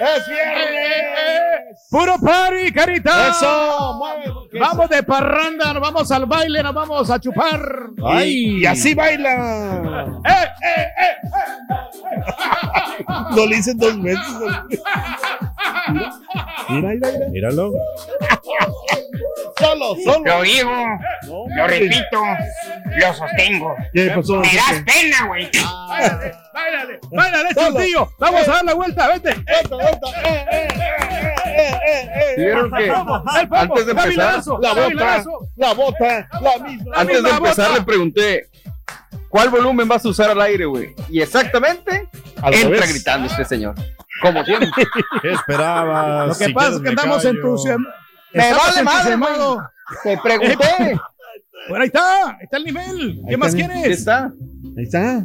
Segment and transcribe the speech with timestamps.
[0.00, 1.86] ¡Es viernes!
[1.90, 3.28] Puro party, carita.
[3.28, 4.00] ¡Eso!
[4.58, 7.60] Vamos de parranda, nos vamos al baile, nos vamos a chupar.
[8.04, 8.60] ¡Ay!
[8.60, 10.06] Y así baila.
[10.26, 11.16] ¡Eh, eh, eh!
[13.36, 14.24] No le hice dos meses.
[16.68, 17.28] Mira, mira, mira.
[17.28, 17.72] Míralo.
[19.58, 20.24] Solo, solo.
[20.24, 20.72] Lo digo,
[21.56, 22.22] lo repito,
[22.96, 23.76] lo sostengo.
[23.92, 24.36] ¿Qué pasó?
[24.36, 25.50] Me das pena, güey.
[25.92, 28.08] Báilale, báilale, báilale, chuntillo.
[28.18, 29.34] Vamos a dar la vuelta, vete.
[29.34, 30.08] Vete, vete.
[30.24, 32.34] Eh, eh, eh.
[32.36, 35.24] ¿Vieron que antes de empezar, La bota,
[35.56, 36.92] la bota, la misma.
[36.96, 38.50] antes de empezar le pregunté
[39.28, 40.94] cuál volumen vas a usar al aire, güey?
[41.08, 42.08] Y exactamente
[42.42, 42.92] Al entra revés.
[42.92, 43.74] gritando este señor.
[44.22, 44.68] Como siempre.
[45.22, 46.28] ¿Qué esperabas?
[46.28, 47.94] Lo que Si pasa es que andamos entusiasmados.
[48.32, 49.58] Me vale madre, entusiasmados.
[50.02, 51.00] Te pregunté.
[51.68, 53.20] Bueno, ahí está, ahí está el nivel.
[53.26, 53.66] ¿Qué Ahí más está.
[53.66, 53.98] ¿Qué quieres?
[53.98, 54.32] está?
[54.76, 55.24] Ahí está.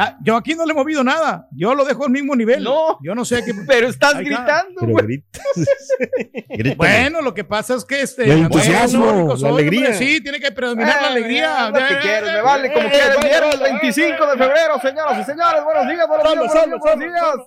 [0.00, 1.46] Ya, yo aquí no le he movido nada.
[1.52, 2.64] Yo lo dejo al mismo nivel.
[2.64, 2.98] No.
[3.02, 3.52] Yo no sé qué.
[3.66, 4.22] Pero estás está.
[4.22, 5.04] gritando, Pero güey.
[5.06, 5.40] grita.
[6.48, 6.74] Grítale.
[6.76, 8.24] Bueno, lo que pasa es que este.
[8.24, 9.80] El entusiasmo, bueno, la soy, alegría.
[9.90, 11.66] hombre, Sí, tiene que predominar la Eh, alegría.
[11.66, 13.16] haz Lo que quieres, me vale como eh, quieras.
[13.16, 15.64] eh, Viernes eh, 25 de febrero, señoras y señores.
[15.64, 16.54] Buenos días, buenos días, buenos
[16.98, 17.46] días, buenos.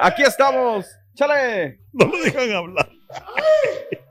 [0.00, 0.86] Aquí estamos.
[1.14, 1.80] Chale.
[1.92, 2.88] No lo dejan hablar.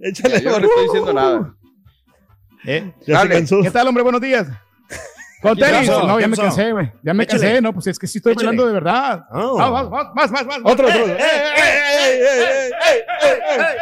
[0.00, 1.54] Échale, Ya, yo no le estoy diciendo nada.
[2.64, 3.34] Eh, Ya se Dale.
[3.36, 3.62] cansó.
[3.62, 4.02] ¿Qué tal, hombre?
[4.02, 4.48] Buenos días.
[5.54, 6.92] No, ya ¿Qué me cansé, güey.
[7.02, 7.60] Ya me cansé.
[7.60, 9.24] No, pues es que sí estoy bailando de verdad.
[9.30, 9.56] Oh.
[9.56, 10.58] Vamos, más, más, más.
[10.64, 11.06] Otro, otro.
[11.06, 11.20] Eh, Eh,
[11.98, 13.76] eh, eh, eh, eh,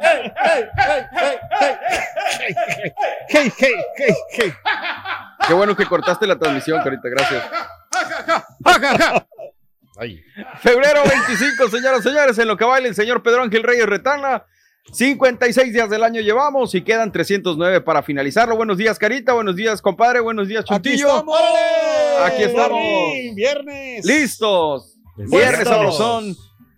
[0.00, 0.32] eh,
[0.80, 1.78] eh, eh,
[3.28, 4.52] Hey, hey, hey, hey.
[5.46, 7.08] Qué bueno que cortaste la transmisión, Carita.
[7.08, 7.44] Gracias.
[9.98, 10.22] Ay.
[10.60, 14.44] Febrero 25, señoras y señores, en lo que baila el señor Pedro Ángel Reyes Retana.
[14.92, 18.56] 56 días del año llevamos y quedan 309 para finalizarlo.
[18.56, 19.32] Buenos días, Carita.
[19.32, 20.20] Buenos días, compadre.
[20.20, 21.08] Buenos días, Aquí Chuntillo.
[21.08, 21.36] estamos.
[22.24, 22.78] Aquí estamos.
[22.80, 24.04] Viernes, Viernes.
[24.04, 24.98] Listos.
[25.16, 26.34] Viernes sabrosón.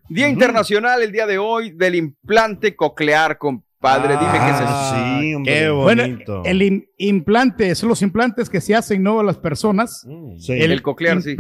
[0.09, 4.17] Día internacional el día de hoy del implante coclear, compadre.
[4.19, 4.65] Dime qué es eso.
[4.67, 5.53] Ah, sí, hombre.
[5.55, 6.43] Qué Bueno, bonito.
[6.45, 9.21] el im- implante, son los implantes que se hacen, ¿no?
[9.21, 10.05] A las personas.
[10.07, 10.39] Mm.
[10.39, 10.53] Sí.
[10.53, 11.37] El coclear, sí.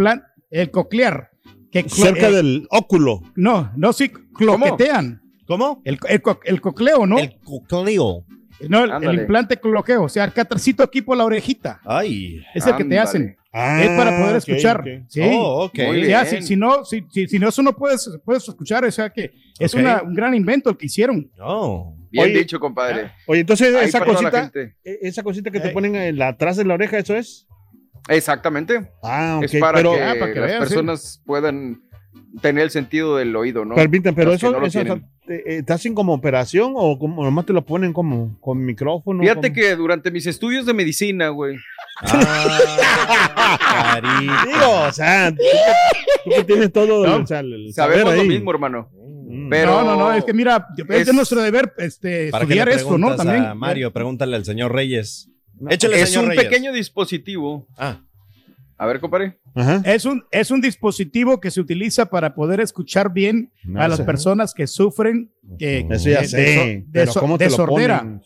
[0.50, 1.30] El coclear.
[1.70, 3.20] Que Cerca eh, del óculo.
[3.36, 5.18] No, no, sí, cloquetean.
[5.20, 5.23] ¿Cómo?
[5.84, 7.18] El, el, co- el cocleo, ¿no?
[7.18, 8.24] El cocleo.
[8.68, 10.04] no, el, el implante cloqueo.
[10.04, 11.80] O sea, el catarcito aquí por la orejita.
[11.84, 12.42] Ay.
[12.54, 13.36] Es el que te hacen.
[13.56, 14.84] Ah, es para poder ok, escuchar.
[15.08, 15.20] Sí.
[15.22, 15.78] Oh, ok.
[15.86, 16.42] Muy O sea, bien.
[16.42, 18.84] si, si no, si, si, si no, eso no puedes, puedes escuchar.
[18.84, 21.30] O sea, que es una- un gran invento el que hicieron.
[21.40, 21.94] Oh.
[22.10, 23.12] Bien Oye, dicho, compadre.
[23.26, 26.56] Oye, entonces Ahí esa para cosita, e- esa cosita que te ponen en la- atrás
[26.56, 27.46] de la oreja, ¿eso es?
[28.08, 28.90] Exactamente.
[29.02, 29.44] Ah, ok.
[29.44, 30.68] es para pero, que, Ah, para que las vean, sí.
[30.68, 31.80] personas puedan
[32.40, 33.74] tener el sentido del oído, ¿no?
[33.74, 35.06] permiten, pero Los eso, no lo eso tienen.
[35.28, 39.20] eh, ¿te hacen como operación o como, nomás te lo ponen como con micrófono?
[39.22, 41.56] Fíjate como- que durante mis estudios de medicina, güey,
[42.06, 44.00] Ah.
[44.02, 48.16] Digo, o sea, tú que, tú que tienes todo No, o sea, el saber sabemos
[48.16, 48.90] lo mismo, hermano.
[49.26, 49.48] Mm.
[49.48, 50.12] Pero- no, no, no.
[50.12, 53.14] Es que mira, es, es- nuestro deber este, ¿Para qué estudiar le esto, ¿no?
[53.16, 53.44] También.
[53.44, 55.30] a Mario, pregúntale al señor Reyes.
[55.58, 56.44] No, Échale, es señor un Reyes.
[56.44, 57.66] pequeño dispositivo.
[57.76, 58.00] Ah,
[58.76, 59.38] A ver, compadre.
[59.84, 63.98] Es un, es un dispositivo que se utiliza para poder escuchar bien No a las
[63.98, 64.04] sé.
[64.04, 67.44] personas que sufren que, Eso ya de- sé, de, so- pero de so- ¿cómo te
[67.44, 67.98] de lo sordera.
[68.00, 68.20] ponen?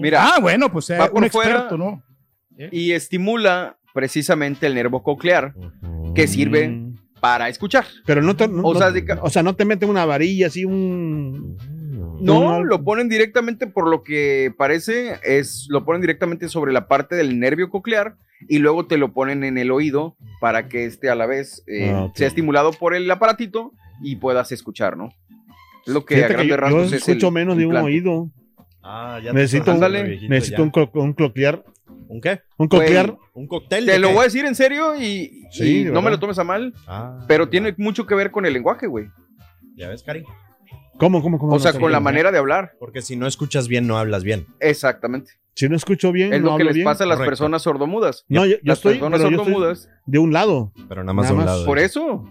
[0.00, 1.50] Mira, Ah, bueno, pues eh, Va por un fuera.
[1.50, 2.02] experto, ¿no?
[2.72, 5.52] y estimula precisamente el nervo coclear
[6.14, 6.84] que sirve
[7.20, 7.84] para escuchar.
[8.06, 10.04] Pero no te, no- O no- sea, de ca- o sea, no te meten una
[10.06, 11.56] varilla así, un...
[12.20, 12.64] No, No.
[12.64, 17.38] lo ponen directamente por lo que parece, es lo ponen directamente sobre la parte del
[17.38, 18.16] nervio coclear
[18.48, 21.92] y luego te lo ponen en el oído para que este a la vez eh,
[21.94, 23.72] Ah, sea estimulado por el aparatito
[24.02, 25.10] y puedas escuchar, ¿no?
[25.86, 28.30] Es lo que a Fíjate grandes rasgos es escucho el menos de un oído.
[28.82, 30.62] Ah, ya te Necesito, un, viejito necesito ya.
[30.62, 31.64] un, clo- un coclear.
[32.08, 32.40] ¿Un qué?
[32.56, 33.16] Un Güey, coclear.
[33.34, 33.86] ¿Un cóctel?
[33.86, 34.14] Te lo qué?
[34.14, 36.72] voy a decir en serio y, Sí, y de no me lo tomes a mal,
[36.86, 39.06] Ah, pero tiene mucho que ver con el lenguaje, güey.
[39.76, 40.24] ¿Ya ves, Cari?
[40.98, 41.52] ¿Cómo, cómo, cómo?
[41.54, 42.04] O sea, No con la bien.
[42.04, 42.72] manera de hablar.
[42.78, 44.46] Porque si no escuchas bien, no hablas bien.
[44.60, 45.32] Exactamente.
[45.56, 46.84] Si no escucho bien, Es no lo que hablo les bien.
[46.84, 47.30] pasa a las Correcto.
[47.30, 48.24] personas sordomudas.
[48.28, 49.88] No, yo, yo Las estoy, personas pero yo estoy sordomudas.
[50.06, 50.72] de un lado.
[50.88, 51.46] Pero nada más Nada de un más.
[51.46, 51.64] lado.
[51.66, 52.24] Por eso.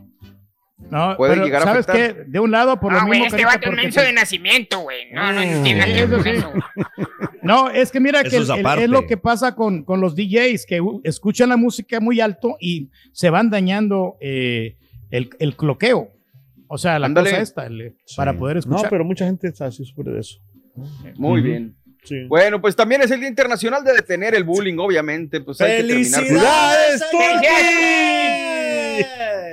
[0.92, 2.16] No, Puede pero llegar a ¿sabes afectar.
[2.26, 2.30] qué?
[2.30, 4.06] De un lado, por lo No, güey, mismo, este Carita, vato es porque menso te-
[4.08, 5.12] de nacimiento, güey.
[5.12, 5.52] No, no, Mm.
[5.58, 6.30] no tiene nada que ver Eso con sí.
[6.30, 6.54] eso.
[7.42, 8.84] No, es que mira Eso que es el- el- aparte.
[8.84, 12.58] es lo que pasa con, con los DJs, que uh, escuchan la música muy alto
[12.60, 14.78] y se van dañando eh,
[15.10, 16.12] el, el cloqueo.
[16.68, 17.30] O sea, la Ándale.
[17.32, 18.16] cosa esta, el- Sí.
[18.18, 18.90] para poder No, escuchar.
[18.90, 20.40] pero mucha gente está así sobre de eso.
[21.16, 21.76] Muy bien.
[22.06, 22.24] Sí.
[22.28, 25.42] Bueno, pues también es el Día Internacional de detener el bullying, obviamente.
[25.42, 27.04] Pues hay que terminar ¡Felicidades,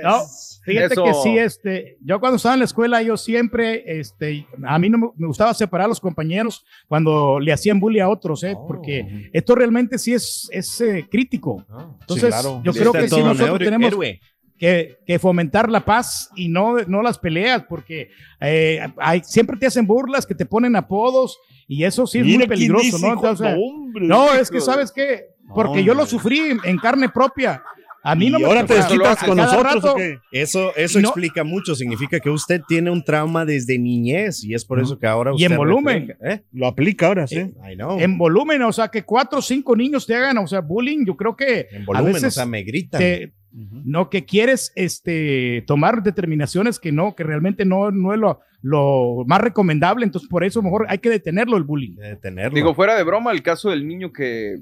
[0.03, 0.21] No,
[0.63, 1.03] fíjate Eso.
[1.03, 4.97] que sí, este, yo cuando estaba en la escuela, yo siempre, este, a mí no
[4.97, 8.53] me, me gustaba separar a los compañeros cuando le hacían bullying a otros, ¿eh?
[8.57, 8.67] Oh.
[8.67, 11.65] porque esto realmente sí es, es eh, crítico.
[12.01, 12.61] Entonces, claro.
[12.63, 14.19] yo Sí, creo que sí un nosotros tenemos héroe.
[14.63, 19.65] Que, que fomentar la paz y no, no las peleas, porque eh, hay, siempre te
[19.65, 21.37] hacen burlas, que te ponen apodos
[21.67, 23.07] y eso sí es Mira muy peligroso, dice, ¿no?
[23.07, 24.07] hijo, Entonces, hombre.
[24.07, 26.09] no, es que sabes qué, porque No, yo lo hombre.
[26.11, 27.61] sufrí en carne propia.
[28.05, 29.99] A mí no y me ahora te o desquitas con nosotros rato- o?
[30.31, 31.07] Eso, eso No.
[31.09, 31.73] explica mucho.
[31.75, 35.35] Significa que usted tiene un trauma desde niñez y es por eso que ahora Y
[35.35, 35.51] usted.
[35.51, 36.07] en volumen.
[36.09, 36.43] refleja- ¿Eh?
[36.51, 37.37] Lo aplica ahora, sí.
[37.39, 37.97] I know.
[37.99, 41.15] en volumen, o sea, que cuatro o cinco niños te hagan, o sea, bullying, yo
[41.17, 42.99] creo que En a volumen, o veces sea, me gritan.
[42.99, 48.39] te- no que quieres este tomar determinaciones que no, que realmente no, no es lo,
[48.61, 51.95] lo más recomendable, entonces por eso mejor hay que detenerlo el bullying.
[51.95, 52.55] de tenerlo.
[52.55, 54.55] Digo, fuera de broma, el caso del niño que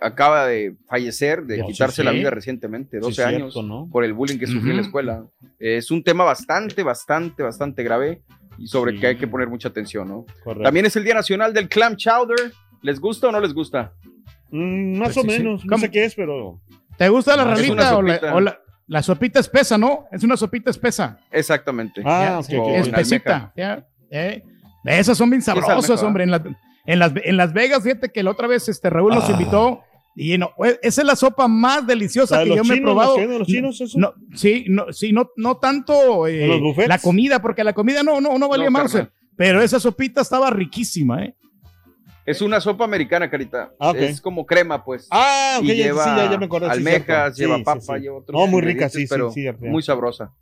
[0.00, 3.88] acaba de fallecer, de quitarse sí, la vida recientemente, 12 Sí, años, cierto, ¿no?
[3.90, 5.24] por el bullying que sufrió en la escuela.
[5.58, 8.22] Es un tema bastante, bastante, bastante grave
[8.58, 8.98] y sobre Sí.
[9.00, 10.26] que hay que poner mucha atención, ¿no?
[10.42, 10.64] Correcto.
[10.64, 12.52] También es el Día Nacional del Clam Chowder.
[12.82, 13.92] ¿Les gusta o no les gusta?
[14.50, 15.38] Mm, más Pues o sí, sí.
[15.38, 15.64] menos.
[15.64, 16.60] No sé qué es, pero.
[16.98, 20.06] ¿Te gusta la Ah, es una ralita o, la, o la, la sopita espesa, no?
[20.12, 21.18] Es una sopita espesa.
[21.30, 22.02] Exactamente.
[22.04, 23.52] Ah, Ya, espesita.
[23.56, 24.42] ya, eh.
[24.84, 26.24] Esas son bien sabrosas, hombre.
[26.24, 26.42] En las,
[26.86, 29.32] en, las, en Las Vegas, fíjate que la otra vez este Raúl nos Ah.
[29.32, 29.80] invitó
[30.16, 32.76] y no, eh, esa es la sopa más deliciosa ¿La de que yo me he
[32.76, 33.16] chinos, probado.
[33.38, 33.98] los chinos, eso?
[33.98, 38.38] No, sí, no, sí, no, no tanto eh, la comida, porque la comida no, no,
[38.38, 38.96] no valía No, más.
[39.36, 41.34] Pero esa sopita estaba riquísima, ¿eh?
[42.26, 43.72] Es una sopa americana, carita.
[43.78, 43.92] Ah.
[43.96, 45.06] Es como crema, pues.
[45.10, 46.66] Ah, ok, y lleva sí, ya, ya me acordé.
[46.66, 48.00] sí, almejas, lleva papa, sí.
[48.02, 50.32] lleva otros No, muy rica, sí, pero sí, muy sabrosa.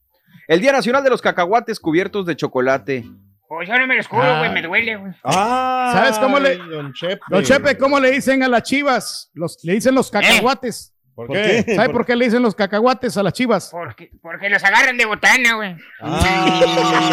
[0.49, 3.05] El Día Nacional de los Cacahuates cubiertos de chocolate.
[3.49, 4.39] Pues yo no me lo escudo, Ah.
[4.39, 5.13] güey, me duele, güey.
[5.25, 7.21] Ah, ¿Sabes cómo le- Don Chepe.
[7.29, 9.31] Don Chepe, ¿cómo le dicen a las chivas?
[9.35, 10.92] Los, le dicen los cacahuates.
[11.15, 11.65] ¿Por ¿Por qué?
[11.77, 13.69] ¿Sabe por qué le dicen los cacahuates a las chivas?
[13.71, 15.77] Porque, porque los agarran de botana, güey.
[16.01, 17.13] Ah.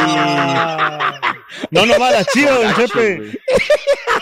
[1.71, 3.39] No, no va la chiva, don Gacho, Chepe.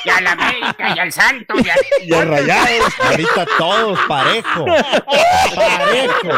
[0.03, 1.75] Y a la América, y al Santo, y a...
[2.01, 2.93] Y a rayados.
[2.99, 4.65] Ahorita todos parejo.
[5.55, 6.29] Parejo.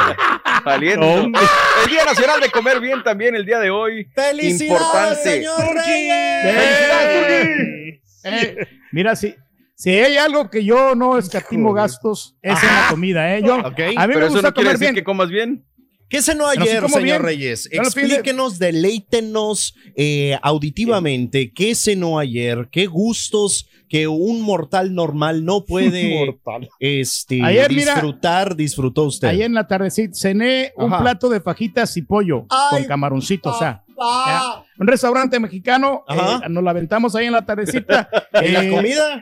[0.63, 1.39] Saliendo.
[1.85, 4.05] El Día Nacional de Comer Bien también el día de hoy.
[4.15, 5.23] ¡Felicidades, Importante.
[5.23, 6.45] señor Reyes!
[6.45, 8.01] ¡Eh!
[8.23, 9.35] Eh, mira, si,
[9.79, 13.41] si hay algo que yo no escatimo gastos, es en la comida, ¿eh?
[13.41, 13.79] Yo, Ok.
[13.95, 14.95] a mí Pero me eso gusta no quiere comer decir bien.
[14.95, 15.65] que comas bien.
[16.09, 17.21] ¿Qué cenó sí ayer, señor bien.
[17.21, 17.69] Reyes?
[17.71, 26.37] Explíquenos, deleítenos eh, auditivamente qué cenó ayer, qué gustos que un mortal normal no puede
[26.79, 29.29] este, Ayer, mira, disfrutar, disfrutó usted.
[29.29, 31.03] Ahí en la tardecita cené un Ajá.
[31.03, 36.49] plato de fajitas y pollo Ay, con camaroncito, o sea, Ah, un restaurante mexicano, eh,
[36.49, 38.09] nos la aventamos ahí en la tardecita.
[38.43, 39.21] ¿Y la eh, comida?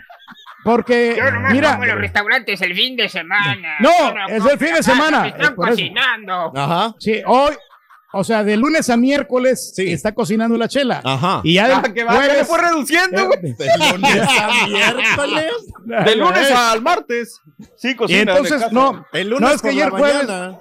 [0.68, 3.78] Porque, Yo nomás mira, como en los restaurantes el fin de semana.
[3.80, 3.90] No,
[4.28, 6.52] es el fin de semana, me Están cocinando.
[6.54, 6.94] Ajá.
[7.00, 7.56] sí, hoy,
[8.12, 9.94] o sea, de lunes a miércoles Sí.
[9.94, 11.00] está cocinando la chela.
[11.06, 11.40] Ajá.
[11.46, 13.40] Y ya Ah, del que va, ya le fue reduciendo, güey.
[13.58, 15.54] De lunes a miércoles.
[16.06, 17.40] De lunes al martes.
[17.78, 18.34] Sí, Y cocina.
[18.34, 20.58] de entonces, no, El lunes no es que ayer jueves, mañana.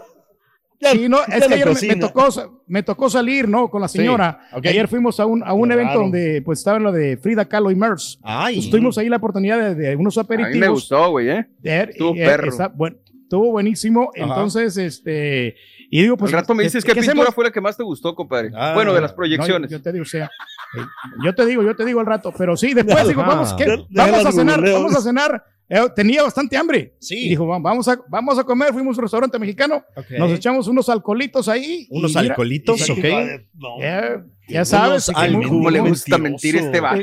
[0.80, 3.68] Sí, no, es que no ayer me, me tocó, me tocó salir, ¿no?
[3.70, 4.40] Con la señora.
[4.52, 4.66] ok.
[4.66, 6.00] Ayer fuimos a un, a un Qué evento raro.
[6.02, 8.18] donde pues estaba lo de Frida Kahlo y Mers.
[8.22, 8.56] Ay.
[8.56, 10.54] Pues, tuvimos ahí la oportunidad de, de unos A aperitivos.
[10.54, 11.46] mí me gustó, güey, ¿eh?
[11.62, 12.48] Estuvo y, eh, perro.
[12.50, 14.10] está buen- estuvo buenísimo.
[14.14, 14.24] Ajá.
[14.24, 15.56] Entonces, este,
[15.90, 16.32] y digo, pues.
[16.32, 17.34] Al rato me ¿qué- dices qué, pintura hacemos?
[17.34, 18.50] fue la que más te gustó, compadre.
[18.54, 18.72] Ah.
[18.74, 19.70] bueno, de las No, proyecciones.
[19.70, 20.80] yo, yo te digo, o sea, eh,
[21.24, 23.30] yo te digo, yo te digo al rato, pero sí, después digo, Ajá.
[23.30, 23.64] vamos, ¿qué?
[23.90, 25.44] Vamos a cenar, vamos a cenar.
[25.68, 26.94] Eh, tenía bastante hambre.
[27.00, 27.26] Sí.
[27.26, 28.72] Y dijo, "Va- vamos a, vamos a comer.
[28.72, 29.82] Fuimos a un restaurante mexicano.
[30.18, 31.86] Nos echamos unos alcoholitos ahí.
[31.90, 33.04] Unos mira, alcoholitos, y- ok.
[33.54, 33.80] No.
[33.80, 35.08] Ya, ya sabes.
[35.08, 36.22] Alcohol- ¿Cómo le gusta mentiroso.
[36.22, 37.02] mentir este vato?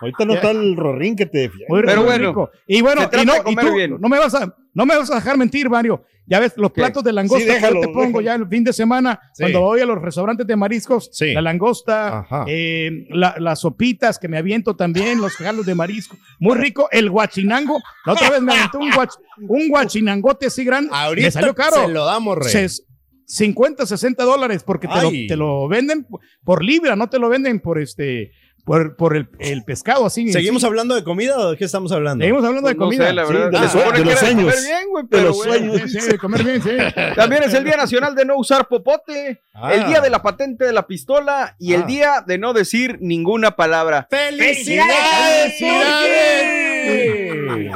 [0.00, 1.66] Ahorita no está el rorín que te defiende.
[1.68, 2.50] muy- Pero muy bueno, rico.
[2.66, 3.96] Y bueno, y no, y tú bien.
[4.00, 6.04] no me vas a, no me vas a dejar mentir, Mario.
[6.30, 6.82] Ya ves, los ¿Qué?
[6.82, 8.20] platos de langosta Sí, que yo te pongo déjalo.
[8.20, 9.44] ya el fin de semana, Sí.
[9.44, 11.32] cuando voy a los restaurantes de mariscos, Sí.
[11.32, 16.54] la langosta, eh, la- las sopitas que me aviento también, los jalos de marisco, muy
[16.58, 20.96] rico, el guachinango, la otra vez me aventé un, guach- un guachinangote así grande, me
[20.98, 22.50] Ahorita salió caro, se lo damos, Rey.
[22.68, 22.82] Se-
[23.24, 26.06] 50, 60 dólares porque te lo, te lo venden
[26.44, 28.30] por libra, no te lo venden por este
[28.68, 30.30] por, por el, el pescado así.
[30.32, 30.66] ¿Seguimos sí.
[30.68, 32.22] hablando de comida o de qué estamos hablando?
[32.22, 33.06] Seguimos hablando de No comida.
[33.08, 33.50] sé, la Sí, verdad.
[33.50, 34.66] de los- supone de que los era de comer sueños.
[34.66, 35.52] bien, güey, De los bueno.
[35.72, 35.92] sueños.
[35.92, 36.70] Sí, de comer bien, sí.
[37.16, 39.74] También es el Día Nacional de no usar popote, Ah.
[39.74, 41.86] el Día de la Patente de la Pistola y el Ah.
[41.86, 44.06] Día de no decir ninguna palabra.
[44.10, 45.54] ¡Felicidades!
[45.58, 47.70] ¡Felicidades!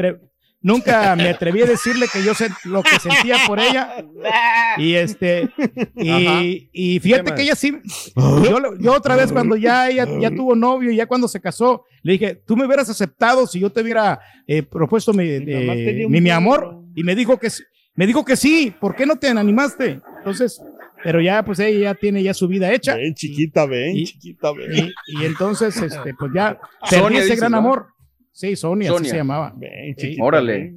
[0.61, 3.95] nunca me atreví a decirle que yo sé lo que sentía por ella.
[4.77, 5.49] Y este,
[5.95, 7.73] y, y fíjate que ella sí,
[8.15, 12.13] yo, yo otra vez cuando ya ella ya tuvo novio, ya cuando se casó, le
[12.13, 16.21] dije, tú me hubieras aceptado si yo te hubiera eh, propuesto mi, eh, mi, mi
[16.21, 16.37] perro.
[16.37, 16.83] amor.
[16.95, 17.63] Y me dijo que sí,
[17.95, 19.99] me dijo que sí, ¿por qué no te animaste?
[20.19, 20.61] Entonces,
[21.03, 22.95] pero ya pues ella ya tiene ya su vida hecha.
[22.95, 24.91] Ven, chiquita, ven, Y- chiquita, ven.
[25.07, 26.59] Y, y entonces, este, pues ya
[26.89, 27.57] perdí ese gran ¿no?
[27.57, 27.87] amor.
[28.37, 29.01] Sí, Sonia, Sonia.
[29.01, 29.55] así se llamaba.
[29.95, 30.23] Chiquita.
[30.23, 30.75] Órale.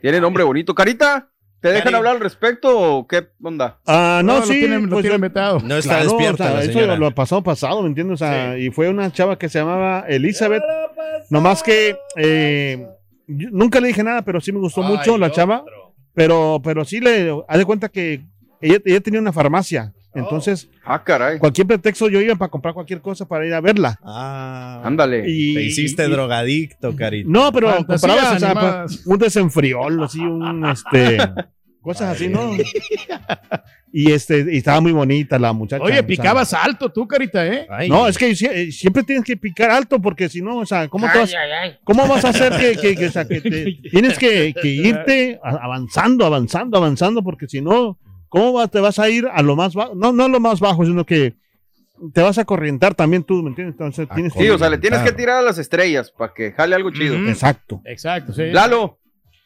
[0.00, 0.76] Tiene nombre bonito.
[0.76, 1.96] Carita, ¿te dejan Cari.
[1.96, 3.80] hablar al respecto o qué onda?
[3.84, 5.58] Ah, no, lo sí, lo pues, tiene vetado.
[5.58, 8.14] No está claro, despierta o sea, la eso lo pasado pasado, ¿me entiendes?
[8.14, 10.62] O sea, y fue una chava que se llamaba Elizabeth.
[11.30, 12.86] Nomás que eh,
[13.26, 15.64] nunca le dije nada, pero sí me gustó mucho la chava.
[16.12, 18.24] Pero, pero sí le, haz de cuenta que
[18.60, 19.92] ella, ella tenía una farmacia.
[20.14, 21.38] Entonces, Ah, caray.
[21.38, 23.98] cualquier pretexto yo iba para comprar cualquier cosa para ir a verla.
[24.02, 25.24] Ah, Ándale.
[25.26, 27.28] Y, te hiciste y- drogadicto, carita.
[27.30, 28.00] No, pero Fantasías
[28.40, 31.18] comprabas o sea, un desenfriol, así, un este.
[31.80, 32.52] Cosas así, ¿no?
[33.92, 35.82] Y este, y estaba muy bonita la muchacha.
[35.82, 37.66] o Oye, sea, picabas alto tú, Carita, ¿eh?
[37.70, 37.88] Ay.
[37.88, 41.06] No, es que eh, siempre tienes que picar alto porque si no, o sea, ¿cómo,
[41.12, 41.76] te vas, Ay, ay, ay.
[41.84, 45.38] ¿cómo vas a hacer que, que- que, o sea, que te- tienes que, que irte
[45.42, 47.98] avanzando, avanzando, avanzando, porque si no,
[48.34, 49.94] ¿cómo va- te vas a ir a lo más bajo?
[49.94, 51.34] No, no a lo más bajo, sino que
[52.12, 53.74] te vas a corrientar también tú, ¿me entiendes?
[53.74, 56.74] Entonces tienes Sí, o sea, le tienes que tirar a las estrellas para que jale
[56.74, 57.14] algo chido.
[57.28, 57.80] Exacto.
[57.84, 58.46] Exacto, sí.
[58.50, 58.98] Lalo,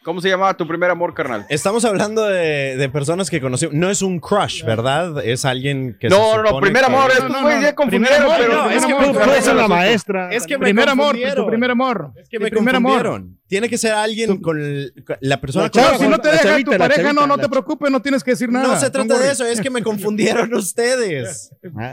[0.04, 1.46] ¿cómo se llamaba tu primer amor, carnal?
[1.48, 3.74] Estamos hablando de, de personas que conocimos.
[3.74, 5.24] No es un crush, ¿verdad?
[5.24, 7.74] Es alguien que se No, no, no, supone primer que- amor, No, estos no, no.
[7.74, 9.68] confundieron, amor, pero no, es que no, tú no, Tú no, puedes ser no, la
[9.68, 10.30] no, maestra.
[10.32, 11.44] Es que me primer amor, confundieron.
[11.44, 12.12] tu primer amor.
[12.16, 12.92] Es que me primer amor.
[12.92, 13.38] confundieron.
[13.48, 16.70] Tiene que ser alguien con, el- con la persona la si no te deja chavita,
[16.72, 18.68] tu pareja, chavita, no, no te preocupes, no tienes que decir nada.
[18.68, 21.50] No se trata de eso, es que me confundieron ustedes.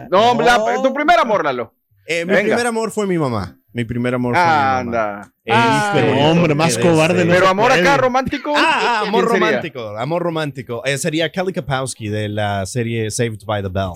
[0.10, 0.82] No, la- No.
[0.84, 1.74] tu primer amor, Lalo.
[2.08, 3.58] Eh, mi primer amor fue mi mamá.
[3.76, 4.78] Mi primer amor fue mi mamá.
[4.80, 5.32] Anda.
[5.50, 7.82] Ah, Este, pero hombre, más cobarde no Pero amor puede.
[7.82, 8.54] acá romántico.
[8.56, 10.82] Ah, ah, amor romántico, amor romántico.
[10.86, 13.92] Eh, sería Kelly Kapowski de la serie Saved by the Bell.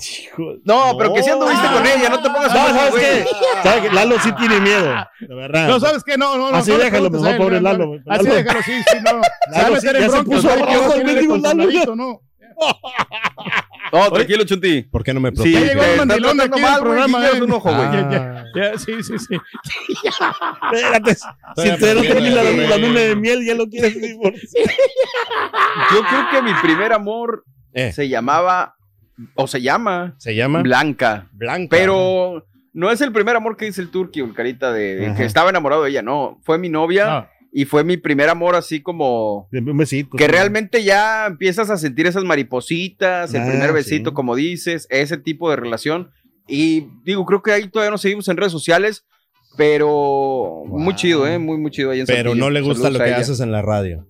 [0.66, 1.74] No, pero que si anduviste Ah.
[1.74, 3.26] con ella, no te pongas No, ¿sabes qué?
[3.64, 3.96] ¿Sabes qué?
[3.96, 5.68] Lalo sí tiene miedo, de verdad.
[5.70, 6.18] No, ¿sabes qué?
[6.18, 6.58] No, no, no.
[6.58, 7.94] Así no déjalo, mejor, pobre Lalo.
[8.06, 8.36] Así Lalo.
[8.36, 9.22] déjalo, sí, sí, no.
[9.50, 10.62] Lalo, ya se puso ¿sabes?
[10.66, 12.22] rojo el mendigo Lalo, ¿no?
[13.92, 14.84] No, tranquilo, Chunti.
[14.84, 15.66] ¿Por qué no me Sí, protege?
[15.66, 17.42] llegó te el mandilón aquí güey, programa, guiñas eh.
[17.44, 17.88] un ojo, güey.
[17.88, 18.10] Ah.
[18.12, 19.36] Ya, ya, ya, sí, sí, sí.
[20.72, 24.66] Espérate, si te no termina la, la luna de miel, ya lo quieres divorciar.
[25.92, 27.92] Yo creo que mi primer amor Eh.
[27.92, 28.76] se llamaba,
[29.36, 31.28] o se llama, Se llama Blanca.
[31.32, 31.68] Blanca.
[31.72, 35.16] Pero no es el primer amor que dice el turqui o el carita de, de
[35.16, 36.40] que estaba enamorado de ella, no.
[36.44, 37.28] Fue mi novia No.
[37.52, 40.16] Y fue mi primer amor así como Un besito.
[40.18, 40.32] que sí.
[40.32, 44.14] realmente ya empiezas a sentir esas maripositas, el Ah, primer besito, sí.
[44.14, 46.12] como dices, ese tipo de relación.
[46.48, 49.06] Y digo, creo que ahí todavía no seguimos en redes sociales,
[49.58, 51.38] pero muy chido, ¿eh?
[51.38, 52.46] Muy, muy chido ahí en Pero Saltillo.
[52.46, 54.08] no le gusta Saludos lo que haces en la radio.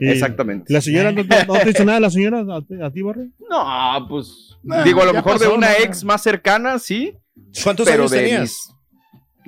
[0.00, 0.72] Y Exactamente.
[0.72, 2.40] ¿La señora no, no- no te dice nada, la señora?
[2.40, 3.30] ¿A ti, a ti, Borre?
[3.50, 5.84] No, pues Ah, digo, a lo mejor de pasó, una ¿no?
[5.84, 7.14] ex más cercana, sí,
[7.64, 8.40] ¿Cuántos pero años de tenías?
[8.42, 8.74] mis-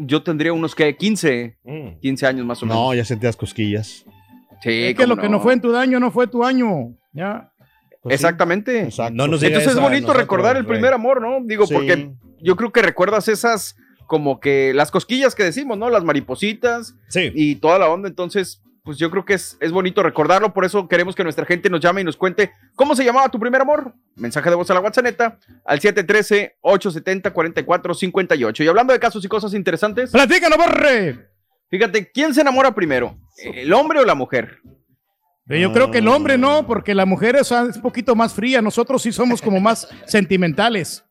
[0.06, 2.00] yo tendría unos que 15, Mm.
[2.00, 2.80] 15 años más o menos.
[2.82, 4.04] No, ya sentías cosquillas.
[4.62, 6.94] sí, Es que lo que no fue en tu daño no fue tu año.
[7.12, 7.52] Ya.
[8.02, 8.14] Pues.
[8.14, 8.88] Exactamente.
[9.12, 11.38] No nos Entonces es bonito nosotros, recordar el primer amor, ¿no?
[11.44, 11.74] Digo, Sí.
[11.74, 13.76] porque yo creo que recuerdas esas
[14.06, 15.88] como que las cosquillas que decimos, ¿no?
[15.90, 17.30] Las maripositas Sí.
[17.34, 18.08] y toda la onda.
[18.08, 20.52] Entonces, pues yo creo que es, es bonito recordarlo.
[20.52, 23.38] Por eso queremos que nuestra gente nos llame y nos cuente cómo se llamaba tu
[23.38, 23.94] primer amor.
[24.16, 28.64] Mensaje de voz a la WhatsApp al 713-870-4458.
[28.64, 31.30] Y hablando de casos y cosas interesantes, Platícanos, Borre.
[31.70, 33.16] Fíjate, ¿quién se enamora primero?
[33.36, 34.58] ¿El hombre o la mujer?
[35.46, 38.34] Pero yo creo que el hombre no, porque la mujer es es un poquito más
[38.34, 38.62] fría.
[38.62, 41.04] Nosotros sí somos como más sentimentales.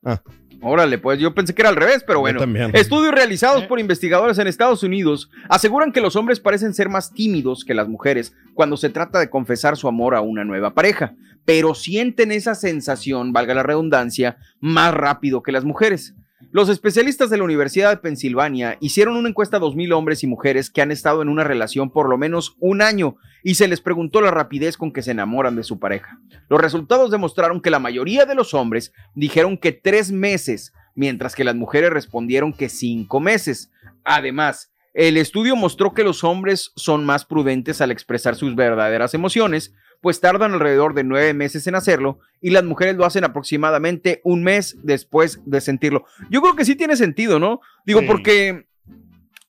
[0.62, 2.40] Órale, pues yo pensé que era al revés, pero bueno.
[2.40, 2.72] también.
[2.76, 7.64] Estudios realizados por investigadores en Estados Unidos aseguran que los hombres parecen ser más tímidos
[7.64, 11.76] que las mujeres cuando se trata de confesar su amor a una nueva pareja, pero
[11.76, 16.14] sienten esa sensación, valga la redundancia, más rápido que las mujeres.
[16.52, 20.72] Los especialistas de la Universidad de Pensilvania hicieron una encuesta a 2.000 hombres y mujeres
[20.72, 24.20] que han estado en una relación por lo menos un año y se les preguntó
[24.20, 26.20] la rapidez con que se enamoran de su pareja.
[26.50, 31.44] Los resultados demostraron que la mayoría de los hombres dijeron que tres meses, mientras que
[31.44, 33.70] las mujeres respondieron que cinco meses.
[34.04, 39.76] Además, el estudio mostró que los hombres son más prudentes al expresar sus verdaderas emociones,
[40.02, 44.44] pues tardan alrededor de nueve meses en hacerlo y las mujeres lo hacen aproximadamente un
[44.44, 46.06] mes después de sentirlo.
[46.30, 47.60] Yo creo que sí tiene sentido, ¿no?
[47.86, 48.06] Digo, Sí.
[48.08, 48.66] porque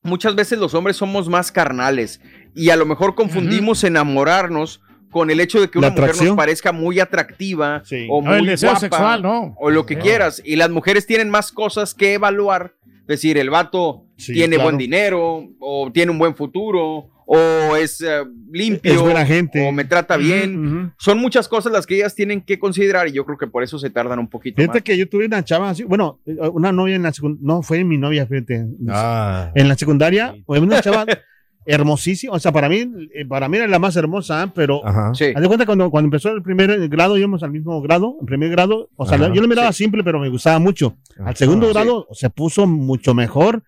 [0.02, 2.20] muchas veces los hombres somos más carnales
[2.54, 4.80] y a lo mejor confundimos enamorarnos
[5.10, 8.06] con el hecho de que una mujer nos parezca muy atractiva Sí.
[8.08, 9.54] o muy el deseo guapa, sexual, ¿no?
[9.58, 10.02] o lo que No.
[10.02, 10.40] quieras.
[10.44, 12.74] Y las mujeres tienen más cosas que evaluar.
[13.02, 14.68] Es decir, el vato Sí, tiene claro.
[14.70, 19.64] buen dinero, o tiene un buen futuro, o es eh, limpio, Es buena gente.
[19.64, 20.66] o me trata bien.
[20.66, 20.90] Ujú.
[20.98, 23.78] Son muchas cosas las que ellas tienen que considerar y yo creo que por eso
[23.78, 24.82] se tardan un poquito Fíjate más.
[24.82, 27.84] que yo tuve una chava así, bueno, eh, una novia en la secundaria, no, fue
[27.84, 28.66] mi novia, fíjate.
[28.88, 29.52] Ah.
[29.54, 31.06] En la secundaria, fue una chava
[31.66, 32.84] hermosísima, o sea, para mí,
[33.14, 34.80] eh, para mí era la más hermosa, pero.
[35.14, 35.26] Sí.
[35.34, 38.50] haz de cuenta cuando, cuando empezó el primer grado, íbamos al mismo grado, en primer
[38.50, 39.32] grado, o sea, Ajá.
[39.32, 40.96] yo le miraba simple, pero me gustaba mucho.
[41.24, 41.74] Al segundo Sí.
[41.74, 43.62] grado se puso mucho mejor.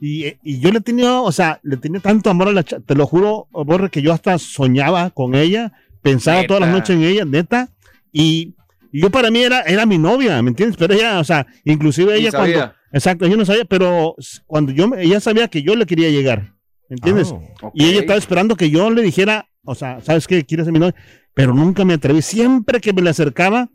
[0.00, 3.06] Y, y yo le tenía, o sea, le tenía tanto amor a la te lo
[3.06, 6.78] juro, Borre, que yo hasta soñaba con ella, pensaba todas las Neta.
[6.78, 7.68] noches en ella, neta,
[8.12, 8.54] y,
[8.92, 10.76] y yo para mí era, era mi novia, ¿me entiendes?
[10.76, 12.54] Pero ella, o sea, inclusive ella sabía.
[12.54, 14.14] cuando, exacto, yo no sabía, pero
[14.46, 16.54] cuando yo, ella sabía que yo le quería llegar,
[16.88, 17.32] ¿me entiendes?
[17.34, 17.40] Ah.
[17.62, 17.72] Ok.
[17.74, 20.44] Y ella estaba esperando que yo le dijera, o sea, ¿sabes qué?
[20.44, 20.94] ¿Quieres ser mi novia?
[21.34, 22.22] Pero nunca me atreví.
[22.22, 23.68] Siempre que me le acercaba,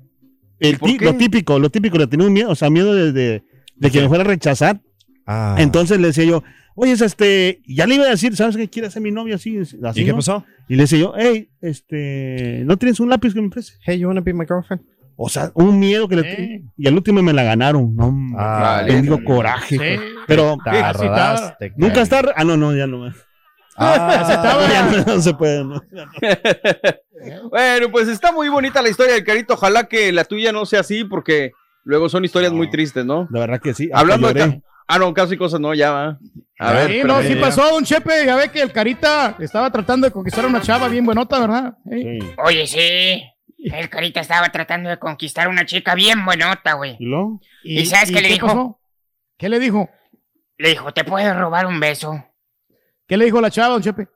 [0.60, 0.98] el qué?
[1.02, 3.44] lo típico, lo típico, le tenía un miedo, o sea, miedo de, de-
[3.76, 4.80] de que me fuera a rechazar.
[5.26, 5.56] Ah.
[5.60, 6.44] Entonces le decía yo,
[6.76, 8.70] oye, es este, ya le iba a decir, ¿sabes qué?
[8.70, 9.36] ¿Quieres ser mi novia?
[9.36, 10.18] Así, así ¿Y qué ¿no?
[10.18, 10.46] pasó?
[10.68, 13.74] Y le decía yo, hey, este, ¿no tienes un lápiz que me preste?
[13.86, 14.84] Hey, you wanna be my girlfriend?
[15.16, 16.60] O sea, un miedo que le tenía.
[16.76, 17.96] Y al último me la ganaron.
[17.96, 18.94] No, Ah, Vale.
[18.96, 19.78] bendigo coraje.
[19.78, 20.04] Sí.
[20.26, 22.34] Pero Tardaste, nunca estar.
[22.36, 23.14] Ah, no, no, ya no.
[23.78, 25.64] Ah, Ya no, no se puede.
[25.64, 25.82] no.
[27.50, 29.54] Bueno, pues está muy bonita la historia del carito.
[29.54, 31.52] Ojalá que la tuya no sea así porque
[31.86, 33.28] luego son historias muy tristes, ¿no?
[33.32, 33.90] La verdad que sí.
[33.94, 34.62] Hablando de...
[34.88, 36.20] Ah, no, casi cosas no, ya va.
[36.60, 38.26] A ver, Sí, no, sí pasó, don Chepe.
[38.26, 41.78] Ya ve que el Carita estaba tratando de conquistar a una chava bien buenota, ¿verdad?
[41.90, 42.20] Sí.
[42.20, 42.30] Sí.
[42.38, 43.24] Oye, sí.
[43.64, 46.98] El carita estaba tratando de conquistar a una chica bien buenota, güey.
[47.64, 48.48] ¿Y sabes qué le dijo?
[48.48, 48.80] pasó?
[49.38, 49.90] ¿Qué le dijo?
[50.58, 52.26] Le dijo, ¿te puedes robar un beso?
[53.08, 54.08] ¿Qué le dijo la chava, don Chepe?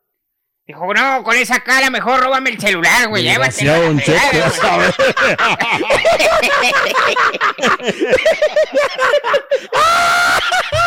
[0.68, 3.24] Dijo, no, con esa cara mejor róbame el celular, güey.
[3.24, 3.50] Ya güey".
[3.52, 4.96] sabes.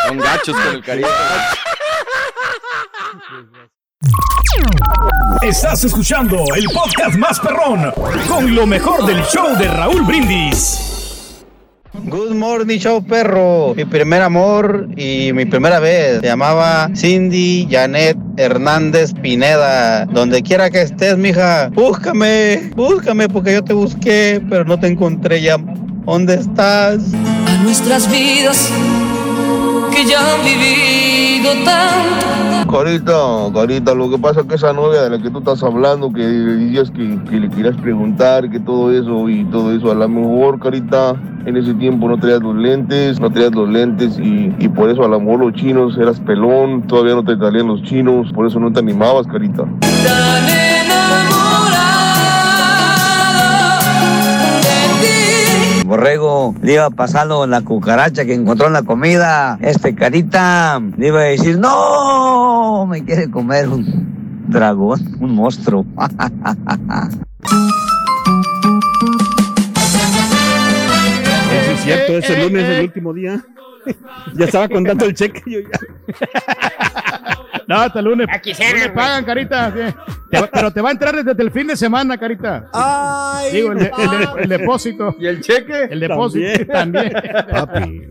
[0.06, 1.08] Son gachos con el carito.
[5.40, 7.90] Estás escuchando el podcast más perrón
[8.28, 10.99] con lo mejor del show de Raúl Brindis.
[11.92, 13.74] Good morning, show perro.
[13.74, 20.06] Mi primer amor y mi primera vez se llamaba Cindy Janet Hernández Pineda.
[20.06, 25.42] Donde quiera que estés, mija, búscame, búscame porque yo te busqué, pero no te encontré
[25.42, 25.56] ya.
[25.58, 27.02] ¿Dónde estás?
[27.46, 28.70] a nuestras vidas
[29.92, 31.09] que ya han vivido
[31.64, 32.70] tanto.
[32.70, 33.12] Carita,
[33.52, 36.22] Carita, lo que pasa es que esa novia de la que tú estás hablando, que
[36.22, 40.60] decías que, que le querías preguntar, que todo eso y todo eso, a lo mejor,
[40.60, 44.90] Carita, en ese tiempo no traías los lentes, no traías los lentes y, y por
[44.90, 48.46] eso a lo mejor los chinos eras pelón, todavía no te salían los chinos, por
[48.46, 49.64] eso no te animabas, Carita.
[49.80, 50.69] Tan
[55.90, 59.58] Borrego le iba pasando la cucaracha que encontró en la comida.
[59.60, 65.84] Este carita le iba a decir, no, me quiere comer un dragón, un monstruo.
[71.50, 72.78] Sí, es cierto, ese lunes, eh.
[72.78, 73.44] el último día.
[74.36, 75.42] ya estaba contando el cheque.
[75.46, 77.36] yo ya-
[77.70, 78.26] No, hasta el lunes.
[78.28, 78.94] Ah, No le güey.
[78.94, 79.72] pagan, Carita.
[79.72, 79.94] sí.
[80.30, 82.68] Te va- pero te va a entrar desde el fin de semana, Carita.
[82.72, 85.14] Ay, Digo, el, de- el de- el depósito.
[85.20, 85.84] ¿Y el cheque?
[85.90, 87.12] El depósito también.
[87.48, 88.08] papi.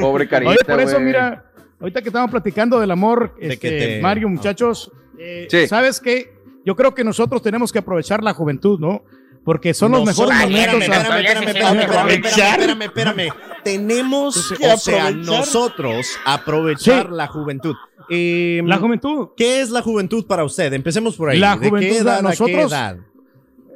[0.00, 1.44] Pobre carita, Oye, por eso, mira,
[1.80, 5.68] ahorita que estamos platicando del amor, De que este, te- Mario, muchachos, eh, Sí.
[5.68, 6.32] ¿sabes qué?
[6.64, 9.04] Yo creo que nosotros tenemos que aprovechar la juventud, ¿no?
[9.44, 10.74] Porque son los mejores momentos.
[10.82, 12.60] Espérame, espérame, Espérame, espérame, espérame, aprovechar.
[12.82, 13.28] espérame.
[13.62, 17.12] Tenemos Que o sea, nosotros aprovechar Sí.
[17.14, 17.76] la juventud.
[18.10, 19.28] Eh, La juventud.
[19.36, 20.72] ¿Qué es la juventud para usted?
[20.72, 21.38] Empecemos por ahí.
[21.38, 22.96] La ¿De juventud, qué edad a qué nosotros- edad?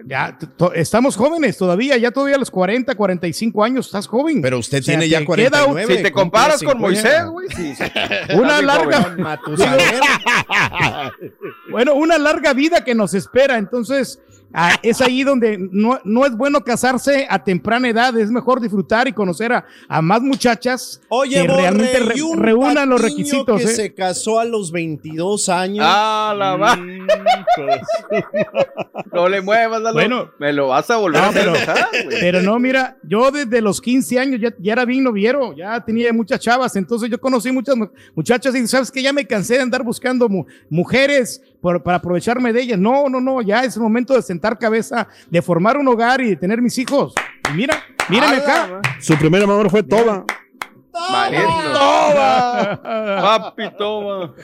[0.06, 0.38] Ya,
[0.74, 4.40] estamos jóvenes todavía, ya todavía a los 40, 45 años, estás joven.
[4.40, 5.96] Pero usted O sea, tiene ya te queda un- 49.
[5.96, 7.74] Si te comparas con Moisés, güey, sí.
[7.74, 7.82] sí.
[8.34, 9.16] Una larga,
[11.70, 13.58] bueno, una larga vida que nos espera.
[13.58, 14.20] Entonces,
[14.52, 18.16] ah, es ahí donde no, no es bueno casarse a temprana edad.
[18.18, 22.88] Es mejor disfrutar y conocer a, a más muchachas Oye, que Borre, realmente re- reúnan
[22.88, 23.60] los requisitos.
[23.60, 23.74] que ¿eh?
[23.74, 25.84] se casó a los 22 años.
[25.88, 26.76] Ah, la va.
[29.12, 29.94] No le muevas, Lalo.
[29.94, 30.30] Bueno.
[30.38, 32.08] me lo vas a volver No, a hacer pero-.
[32.20, 36.12] Pero no, mira, yo desde los 15 años ya, ya era bien noviero, ya tenía
[36.12, 39.62] muchas chavas, entonces yo conocí muchas mu- muchachas y sabes que ya me cansé de
[39.62, 42.78] andar buscando mu- mujeres por- para aprovecharme de ellas.
[42.78, 46.30] No, no, no, ya es el momento de sentar cabeza, de formar un hogar y
[46.30, 47.14] de tener mis hijos.
[47.52, 48.80] Y mira, mírame acá.
[49.00, 50.24] Su primer amor fue Toba.
[50.92, 51.78] Valiendo.
[52.82, 54.34] Papi, toma.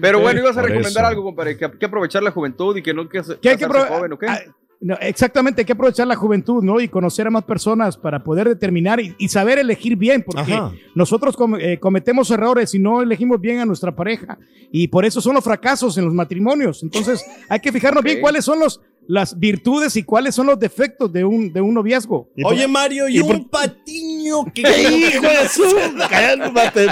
[0.00, 1.06] Pero bueno, ibas a Por recomendar eso.
[1.06, 3.66] algo, compadre, que hay que aprovechar la juventud y que no que Que hay que
[3.66, 4.26] joven, ¿o qué?
[4.28, 4.38] ah,
[4.80, 6.80] no, exactamente, hay que aprovechar la juventud, ¿no?
[6.80, 10.72] Y conocer a más personas para poder determinar y, y saber elegir bien, porque Ajá.
[10.94, 14.38] nosotros com- eh, cometemos errores y no elegimos bien a nuestra pareja.
[14.70, 16.82] Y por eso son los fracasos en los matrimonios.
[16.82, 21.12] Entonces, hay que fijarnos bien cuáles son los, las virtudes y cuáles son los defectos
[21.12, 22.28] de un, de un noviazgo.
[22.36, 24.62] ¿Y por- Oye, Mario, y, y un por- patiño que.
[25.12, 25.62] ¡Hijo de su!
[26.10, 26.86] Cálmate.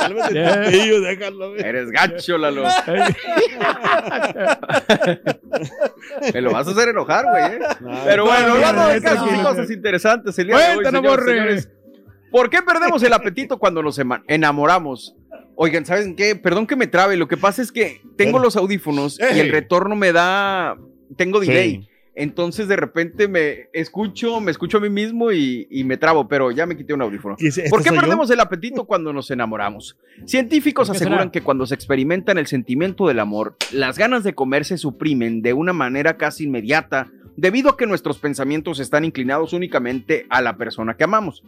[0.00, 0.38] Cálmate,
[1.00, 1.52] déjalo.
[1.52, 1.66] ver.
[1.66, 2.62] Eres gacho, Lalo.
[6.32, 7.44] Me lo vas a hacer enojar, güey.
[7.44, 7.58] ¿eh?
[8.04, 11.70] Pero bueno, no, hablando no, de casos y cosas interesantes el día de hoy, señores.
[12.30, 15.16] ¿Por qué perdemos el apetito cuando nos enamoramos?
[15.56, 16.36] Oigan, ¿saben qué?
[16.36, 17.16] Perdón que me trabe.
[17.16, 20.76] Lo que pasa es que tengo los audífonos y el retorno me da.
[21.16, 21.82] Tengo delay.
[21.82, 21.88] Sí.
[22.14, 26.50] Entonces de repente me escucho, me escucho a mí mismo y, y me trabo, pero
[26.50, 27.36] ya me quité un audífono.
[27.38, 28.00] ¿Y ese- ¿Por este qué yo?
[28.00, 29.96] perdemos el apetito cuando nos enamoramos?
[30.24, 31.30] Científicos ¿Por qué aseguran será?
[31.30, 35.52] que cuando se experimentan el sentimiento del amor, las ganas de comer se suprimen de
[35.52, 40.96] una manera casi inmediata debido a que nuestros pensamientos están inclinados únicamente a la persona
[40.96, 41.44] que amamos.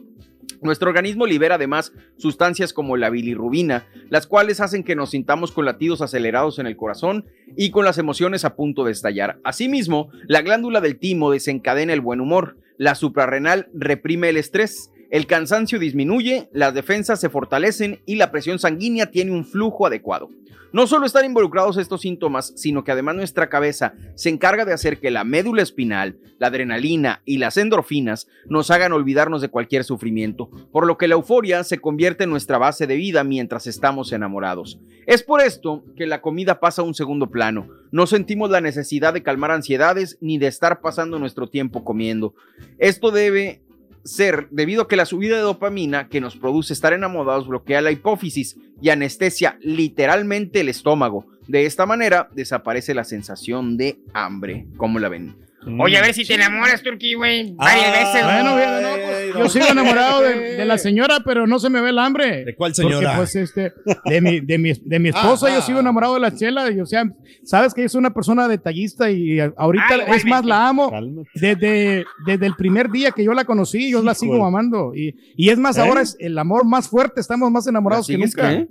[0.62, 5.64] Nuestro organismo libera además sustancias como la bilirrubina, las cuales hacen que nos sintamos con
[5.64, 9.38] latidos acelerados en el corazón y con las emociones a punto de estallar.
[9.44, 15.26] Asimismo, la glándula del timo desencadena el buen humor, la suprarrenal reprime el estrés, el
[15.26, 20.30] cansancio disminuye, las defensas se fortalecen y la presión sanguínea tiene un flujo adecuado.
[20.72, 25.00] No solo están involucrados estos síntomas, sino que además nuestra cabeza se encarga de hacer
[25.00, 30.48] que la médula espinal, la adrenalina y las endorfinas nos hagan olvidarnos de cualquier sufrimiento,
[30.70, 34.78] por lo que la euforia se convierte en nuestra base de vida mientras estamos enamorados.
[35.06, 37.68] Es por esto que la comida pasa a un segundo plano.
[37.90, 42.34] No sentimos la necesidad de calmar ansiedades ni de estar pasando nuestro tiempo comiendo.
[42.78, 43.60] Esto debe
[44.04, 47.90] ser debido a que la subida de dopamina que nos produce estar enamorados bloquea la
[47.90, 51.26] hipófisis y anestesia literalmente el estómago.
[51.48, 54.66] De esta manera desaparece la sensación de hambre.
[54.76, 55.49] ¿Cómo la ven?
[55.78, 57.52] Oye, a ver si te enamoras, Turki, güey.
[57.54, 58.24] Varias Ah, veces.
[58.24, 61.90] Bueno, no, pues, yo sigo enamorado de, de la señora, pero no se me ve
[61.90, 62.44] el hambre.
[62.46, 63.16] ¿De cuál Porque, señora?
[63.16, 63.72] pues, este,
[64.06, 65.62] de mi, de mi, de mi esposa, Ah, yo ah.
[65.62, 66.70] sigo enamorado de la chela.
[66.70, 67.04] Y, o sea,
[67.44, 70.90] sabes que es una persona detallista y ahorita Ah, es más, la amo.
[70.90, 71.28] Cálmate.
[71.34, 74.94] Desde, desde el primer día que yo la conocí, yo la sigo amando.
[74.94, 75.82] Y, y es más, ¿Eh?
[75.82, 78.66] ahora es el amor más fuerte, estamos más enamorados que ¿Sigues nunca.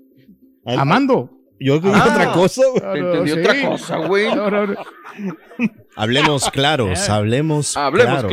[0.66, 1.39] Amando.
[1.60, 2.08] Yo dije Ah.
[2.12, 3.00] otra cosa, güey.
[3.02, 3.40] Entendí sí.
[3.40, 4.34] otra cosa, güey.
[4.36, 4.76] No, no, no.
[5.96, 8.30] Hablemos claros, hablemos Hablemos claros.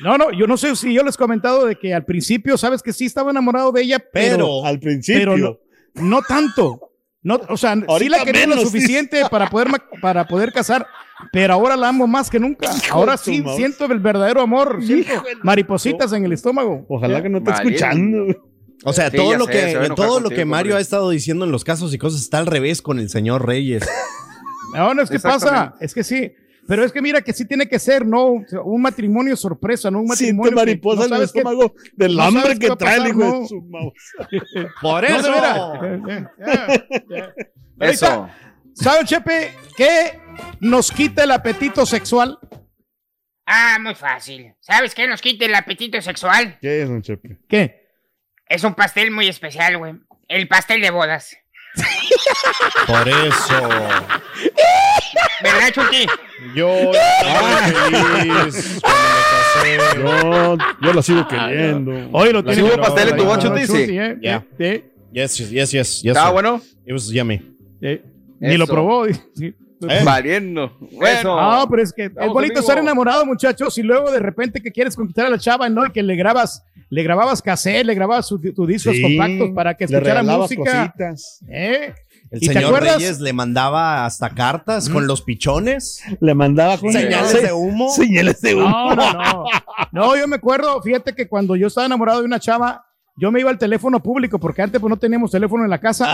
[0.00, 0.18] claro.
[0.18, 2.82] No, no, yo no sé si yo les he comentado de que al principio, sabes
[2.82, 5.20] que sí estaba enamorado de ella, pero, Pero, Al principio.
[5.20, 5.58] pero no,
[5.94, 6.90] no tanto.
[7.22, 9.68] No, o sea, sí la quería lo suficiente para poder,
[10.02, 10.86] para poder casar,
[11.32, 12.70] pero ahora la amo más que nunca.
[12.90, 16.84] ahora sí siento el verdadero amor, siento maripositas en el estómago.
[16.88, 18.26] Ojalá que no esté escuchando.
[18.82, 20.78] O sea, Sí, todo lo sé, que, se todo lo que Mario hombre.
[20.78, 23.86] ha estado diciendo en los casos y cosas está al revés con el señor Reyes.
[24.74, 26.32] No, no es que pasa, es que sí.
[26.66, 28.42] Pero es que mira que sí tiene que ser, ¿no?
[28.64, 30.00] Un matrimonio sorpresa, ¿no?
[30.00, 30.50] Un matrimonio.
[30.50, 32.96] Siente que mariposa no en el sabes qué- estómago del no hambre sabes que trae
[32.96, 33.40] el hijo no.
[33.42, 33.92] de su mouse.
[34.82, 35.32] Por eso.
[35.34, 36.32] Ahorita,
[37.78, 38.28] Eso.
[38.72, 40.18] ¿Sabe, Chepe, qué
[40.60, 42.38] nos quita el apetito sexual?
[43.46, 44.54] Ah, muy fácil.
[44.58, 46.58] ¿Sabes qué nos quita el apetito sexual?
[46.60, 47.38] ¿Qué es, don Chepe?
[47.48, 47.83] ¿Qué?
[48.48, 49.94] Es un pastel muy especial, güey.
[50.28, 51.36] El pastel de bodas.
[52.86, 53.68] Por eso.
[55.42, 56.06] ¿Verdad, Chucky?
[56.54, 59.78] Yo estaba feliz cuando me casé.
[60.02, 62.08] Yo, yo la sigo queriendo.
[62.12, 62.62] Hoy lo ¿Sí tiene.
[62.62, 63.86] hubo pero- pastel en tu pero- Tizi?
[63.86, 64.44] sí, eh, Ya.
[64.58, 66.04] eh, Yes, yes, yes, yes.
[66.04, 66.32] ¿Está sir.
[66.32, 66.60] bueno?
[66.86, 67.40] It was yummy.
[67.80, 68.02] eh,
[68.40, 69.06] Ni lo probó.
[69.34, 69.54] sí.
[69.90, 70.02] ¿Eh?
[70.04, 70.76] Valiendo.
[71.06, 71.40] Eso.
[71.40, 72.60] No, pero es que es bonito amigo.
[72.60, 75.86] estar enamorado, muchachos, y luego de repente que quieres conquistar a la chava, ¿no?
[75.86, 79.74] Y que le grabas, le grababas cassette, le grabas su- tus discos Sí, compactos para
[79.74, 80.86] que le escuchara regalabas música.
[80.86, 81.40] cositas.
[81.48, 81.94] ¿Eh?
[82.30, 82.82] El ¿Y te señor?
[82.82, 86.02] Reyes le mandaba hasta cartas con los pichones.
[86.20, 87.90] Le mandaba con Señales de humo.
[87.90, 88.68] Señales de humo.
[88.68, 89.44] No, no, no.
[89.92, 93.38] No, yo me acuerdo, fíjate que cuando yo estaba enamorado de una chava, yo me
[93.38, 96.04] iba al teléfono público, porque antes pues no teníamos teléfono en la casa.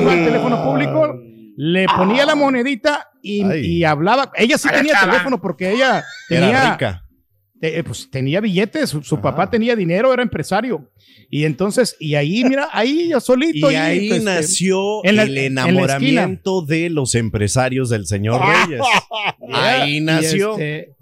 [0.00, 1.14] Iba al teléfono público,
[1.62, 4.32] le ponía la monedita y, hablaba.
[4.34, 7.04] Ella sí tenía teléfono porque ella Era tenía, rica.
[7.60, 10.90] te- eh, pues, tenía billetes, su, su papá tenía dinero, era empresario.
[11.28, 13.70] Y entonces, y ahí, mira, ahí yo solito.
[13.70, 18.40] Y ahí pues, eh, nació en la- el en enamoramiento de los empresarios del señor
[18.40, 18.80] Reyes.
[19.52, 20.52] Ahí Y, nació.
[20.52, 20.94] este,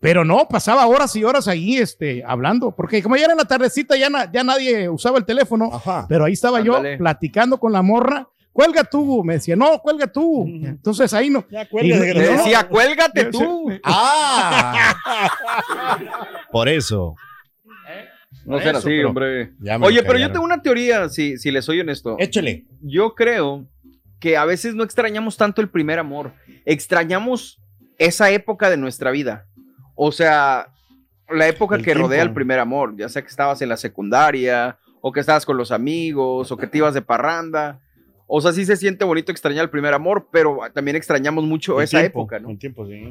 [0.00, 3.44] pero no, pasaba horas y horas ahí este, hablando, porque como ya era en la
[3.44, 6.06] tardecita, ya, na- ya nadie usaba el teléfono, Ajá.
[6.08, 6.92] pero ahí estaba Ándale.
[6.92, 8.28] yo platicando con la morra.
[8.56, 10.46] Cuelga tú, me decía, no, cuelga tú.
[10.46, 11.44] Entonces ahí no.
[11.50, 13.70] Ya cuelga, y- Le decía, cuélgate tú.
[13.84, 14.96] Ah.
[16.50, 17.14] Por eso.
[18.46, 19.52] No será así, pero hombre.
[19.82, 22.16] Oye, pero yo tengo una teoría, si, si les soy honesto.
[22.18, 22.64] Échale.
[22.80, 23.66] Yo creo
[24.20, 26.32] que a veces no extrañamos tanto el primer amor,
[26.64, 27.60] extrañamos
[27.98, 29.44] esa época de nuestra vida.
[29.94, 30.68] O sea,
[31.28, 34.78] la época El que rodea el primer amor, ya sea que estabas en la secundaria,
[35.02, 37.80] o que estabas con los amigos, o que te ibas de parranda.
[38.26, 41.84] O sea, sí se siente bonito extrañar el primer amor, pero también extrañamos mucho El
[41.84, 42.50] esa tiempo, época, ¿no?
[42.50, 43.02] el tiempo, sí.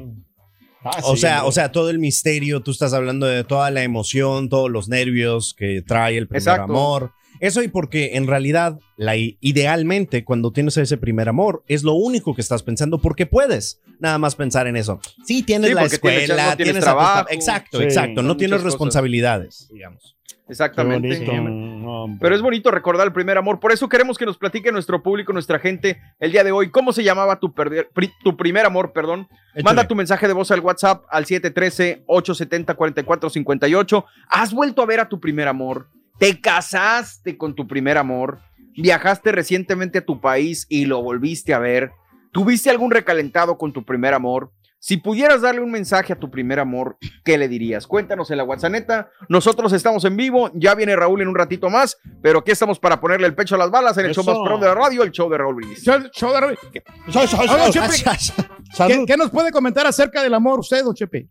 [0.84, 3.82] Ah, O sí, sea, o sea, todo el misterio, tú estás hablando de toda la
[3.82, 6.64] emoción, todos los nervios que trae el primer Exacto.
[6.64, 7.12] amor.
[7.40, 12.34] Eso y porque en realidad, la, idealmente, cuando tienes ese primer amor, es lo único
[12.34, 15.00] que estás pensando porque puedes nada más pensar en eso.
[15.24, 17.26] Sí, tienes Sí, la tienes- escuela, no tienes tus trabajo.
[17.30, 18.22] Exacto, Sí, exacto.
[18.22, 18.72] No tienes cosas.
[18.72, 20.14] responsabilidades, digamos.
[20.48, 21.26] Exactamente.
[21.26, 22.06] No.
[22.20, 23.58] Pero es bonito recordar el primer amor.
[23.58, 26.70] Por eso queremos que nos platique nuestro público, nuestra gente, el día de hoy.
[26.70, 28.92] ¿Cómo se llamaba tu, perder- pri- tu primer amor?
[28.92, 29.26] Perdón.
[29.64, 34.04] Manda tu mensaje de voz al WhatsApp al 713-870-4458.
[34.28, 35.88] ¿Has vuelto a ver a tu primer amor?
[36.18, 38.40] ¿Te casaste con tu primer amor?
[38.76, 41.92] ¿Viajaste recientemente a tu país y lo volviste a ver?
[42.32, 44.52] ¿Tuviste algún recalentado con tu primer amor?
[44.78, 47.86] Si pudieras darle un mensaje a tu primer amor, ¿qué le dirías?
[47.86, 49.08] Cuéntanos en la WhatsApp.
[49.28, 50.50] Nosotros estamos en vivo.
[50.54, 51.96] Ya viene Raúl en un ratito más.
[52.22, 54.66] Pero aquí estamos para ponerle el pecho a las balas en el show más de
[54.66, 55.82] la radio, el show de Raúl Brindis.
[55.82, 56.58] Show- de Raúl.
[56.72, 59.04] ¿Qué, Sa- sa- Oiga, sa- Chepe, ¿qué- Salud.
[59.06, 61.28] qué nos puede comentar acerca del amor usted, don Chepe?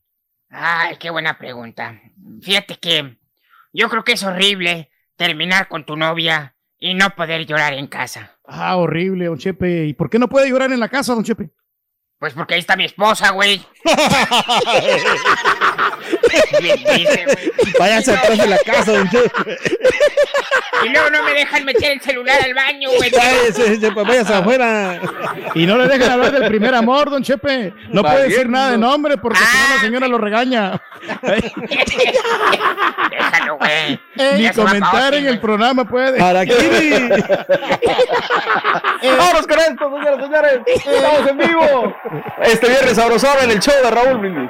[0.50, 2.02] Ay, qué buena pregunta.
[2.41, 3.17] Fíjate que
[3.75, 8.38] yo creo que es horrible terminar con tu novia y no poder llorar en casa.
[8.45, 9.85] Ah, horrible, don Chepe.
[9.85, 11.51] ¿Y por qué no puede llorar en la casa, don Chepe?
[12.19, 13.61] Pues porque ahí está mi esposa, güey.
[16.62, 17.74] Bien dice, güey.
[17.80, 19.58] Váyanse atrás de la casa, don Chepe.
[20.84, 23.10] Y luego no me dejan meter el celular al baño, güey.
[23.12, 25.00] Váyanse, Chepe, váyanse afuera.
[25.56, 27.74] Y no le dejan hablar del primer amor, don Chepe.
[27.89, 28.58] No puede decir Valiendo.
[28.58, 29.74] nada de nombre porque si no Ah.
[29.76, 30.82] la señora lo regaña.
[33.10, 34.00] Déjalo, güey.
[34.38, 36.19] Ni Ya comentar en el programa puede.
[36.19, 36.91] Para Kiri.
[39.17, 40.60] Vámonos con esto, señores, señores.
[40.67, 41.95] Estamos en vivo.
[42.43, 44.50] Este viernes sabrosón en el show de Raúl Brindis.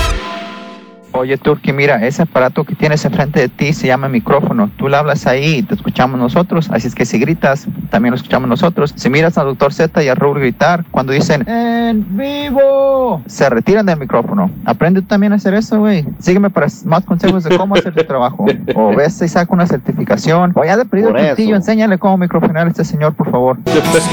[1.13, 4.69] Oye, Turki, mira, ese aparato que tienes enfrente de ti se llama micrófono.
[4.77, 6.69] Tú le hablas ahí y te escuchamos nosotros.
[6.71, 8.93] Así es que si gritas, también lo escuchamos nosotros.
[8.95, 13.21] Si miras al doctor Z y a Raúl gritar, cuando dicen ¡En vivo!
[13.25, 14.49] Se retiran del micrófono.
[14.65, 16.05] Aprende tú también a hacer eso, güey.
[16.19, 18.45] Sígueme para más consejos de cómo hacer tu trabajo.
[18.75, 20.53] O ves y saca una certificación.
[20.55, 21.57] O ya de perdido Por el puntillo, eso.
[21.57, 23.57] enséñale cómo microfonear a este señor, por favor.
[23.65, 24.07] No estás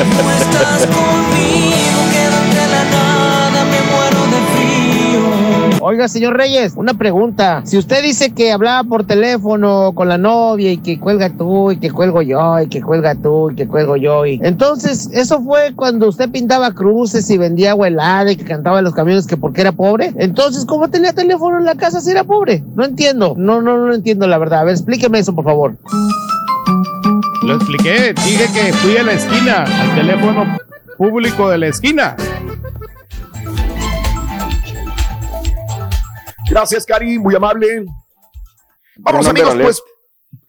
[0.87, 2.08] conmigo,
[5.91, 7.63] Oiga, señor Reyes, una pregunta.
[7.65, 11.79] Si usted dice que hablaba por teléfono con la novia y que cuelga tú y
[11.79, 16.09] que cuelgo yo y que cuelga tú y que cuelgo yo entonces eso fue cuando
[16.09, 19.63] usted pintaba cruces y vendía agua helada y que cantaba en los camiones que porque
[19.63, 20.13] era pobre.
[20.19, 22.63] Entonces, ¿cómo tenía teléfono en la casa si era pobre?
[22.75, 23.33] No entiendo.
[23.39, 24.61] No, no, no entiendo la verdad.
[24.61, 25.79] A ver, explíqueme eso, por favor.
[27.47, 28.13] Lo expliqué.
[28.27, 30.59] Dije que fui a la esquina, al teléfono
[30.99, 32.15] público de la esquina.
[36.51, 37.85] Gracias, Cari, muy amable.
[38.97, 39.83] Vamos, amigos, pues.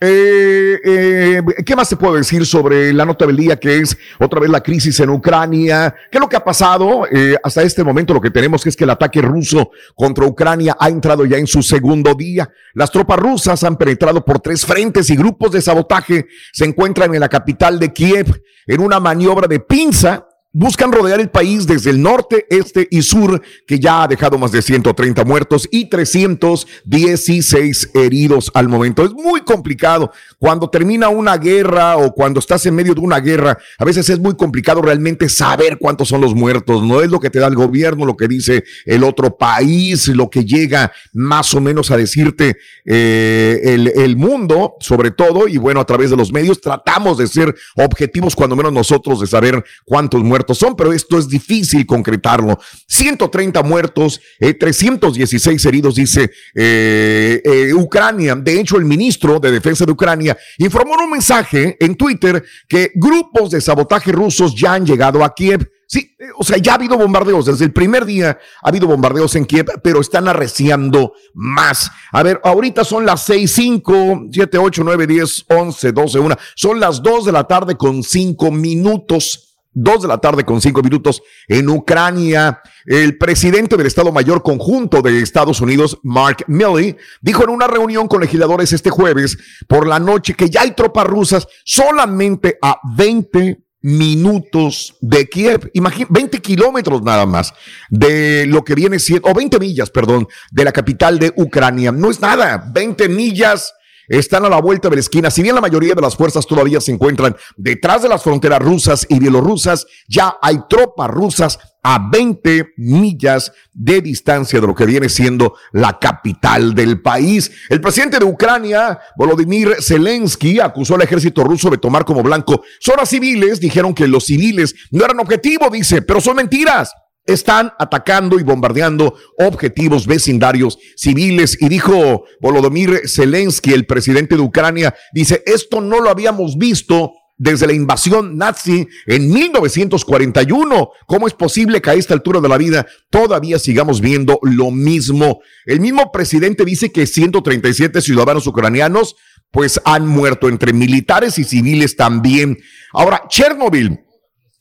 [0.02, 4.40] eh, eh, ¿Qué más te puedo decir sobre la nota del día que es otra
[4.40, 5.94] vez la crisis en Ucrania?
[6.10, 7.06] ¿Qué es lo que ha pasado?
[7.12, 10.90] Eh, hasta este momento lo que tenemos es que el ataque ruso contra Ucrania ha
[10.90, 12.50] entrado ya en su segundo día.
[12.74, 17.20] Las tropas rusas han penetrado por tres frentes y grupos de sabotaje se encuentran en
[17.20, 22.02] la capital de Kiev en una maniobra de pinza buscan rodear el país desde el
[22.02, 28.50] norte, este y sur, que ya ha dejado más de 130 muertos y 316 heridos
[28.56, 29.04] al momento.
[29.04, 30.12] Es muy complicado.
[30.40, 34.18] Cuando termina una guerra o cuando estás en medio de una guerra, a veces es
[34.20, 36.82] muy complicado realmente saber cuántos son los muertos.
[36.84, 40.32] No es lo que te da el gobierno, lo que dice el otro país, lo
[40.32, 45.80] que llega más o menos a decirte eh, el, el mundo, sobre todo, y bueno,
[45.80, 50.24] a través de los medios tratamos de ser objetivos, cuando menos nosotros, de saber cuántos
[50.24, 52.60] muertos son, pero esto es difícil concretarlo.
[52.88, 58.36] 130 muertos, eh, 316 heridos, dice eh, eh, Ucrania.
[58.36, 62.92] De hecho, el ministro de Defensa de Ucrania informó en un mensaje en Twitter que
[62.96, 65.70] grupos de sabotaje rusos ya han llegado a Kiev.
[65.92, 67.48] Sí, eh, o sea, ya ha habido bombardeos.
[67.48, 71.90] Desde el primer día ha habido bombardeos en Kiev, pero están arreciando más.
[72.12, 76.36] A ver, ahorita son las 6, 5, 7, 8, 9, 10, 11, 12, 1.
[76.56, 79.49] Son las 2 de la tarde con 5 minutos.
[79.82, 82.62] 2 de la tarde con 5 minutos en Ucrania.
[82.86, 88.08] El presidente del Estado Mayor Conjunto de Estados Unidos, Mark Milley, dijo en una reunión
[88.08, 89.38] con legisladores este jueves
[89.68, 96.14] por la noche que ya hay tropas rusas solamente a 20 minutos de Kiev, imagínate,
[96.14, 97.54] 20 kilómetros nada más
[97.90, 101.92] de lo que viene siendo, o 20 millas, perdón, de la capital de Ucrania.
[101.92, 103.74] No es nada, 20 millas
[104.10, 105.32] están a la vuelta de la esquina.
[105.32, 109.06] Si bien la mayoría de las fuerzas todavía se encuentran detrás de las fronteras rusas
[109.08, 115.08] y bielorrusas, ya hay tropas rusas a 20 millas de distancia de lo que viene
[115.08, 117.52] siendo la capital del país.
[117.70, 123.10] El presidente de Ucrania, Volodymyr Zelensky, acusó al ejército ruso de tomar como blanco zonas
[123.10, 123.60] civiles.
[123.60, 126.92] Dijeron que los civiles no eran objetivo, dice, pero son mentiras
[127.26, 131.58] están atacando y bombardeando objetivos vecindarios civiles.
[131.60, 137.68] Y dijo Volodymyr Zelensky, el presidente de Ucrania, dice, esto no lo habíamos visto desde
[137.68, 140.90] la invasión nazi en 1941.
[141.08, 145.40] ¿Cómo es posible que a esta altura de la vida todavía sigamos viendo lo mismo?
[145.66, 149.16] El mismo presidente dice que 137 ciudadanos ucranianos
[149.52, 152.58] pues han muerto entre militares y civiles también.
[152.94, 154.00] Ahora, Chernobyl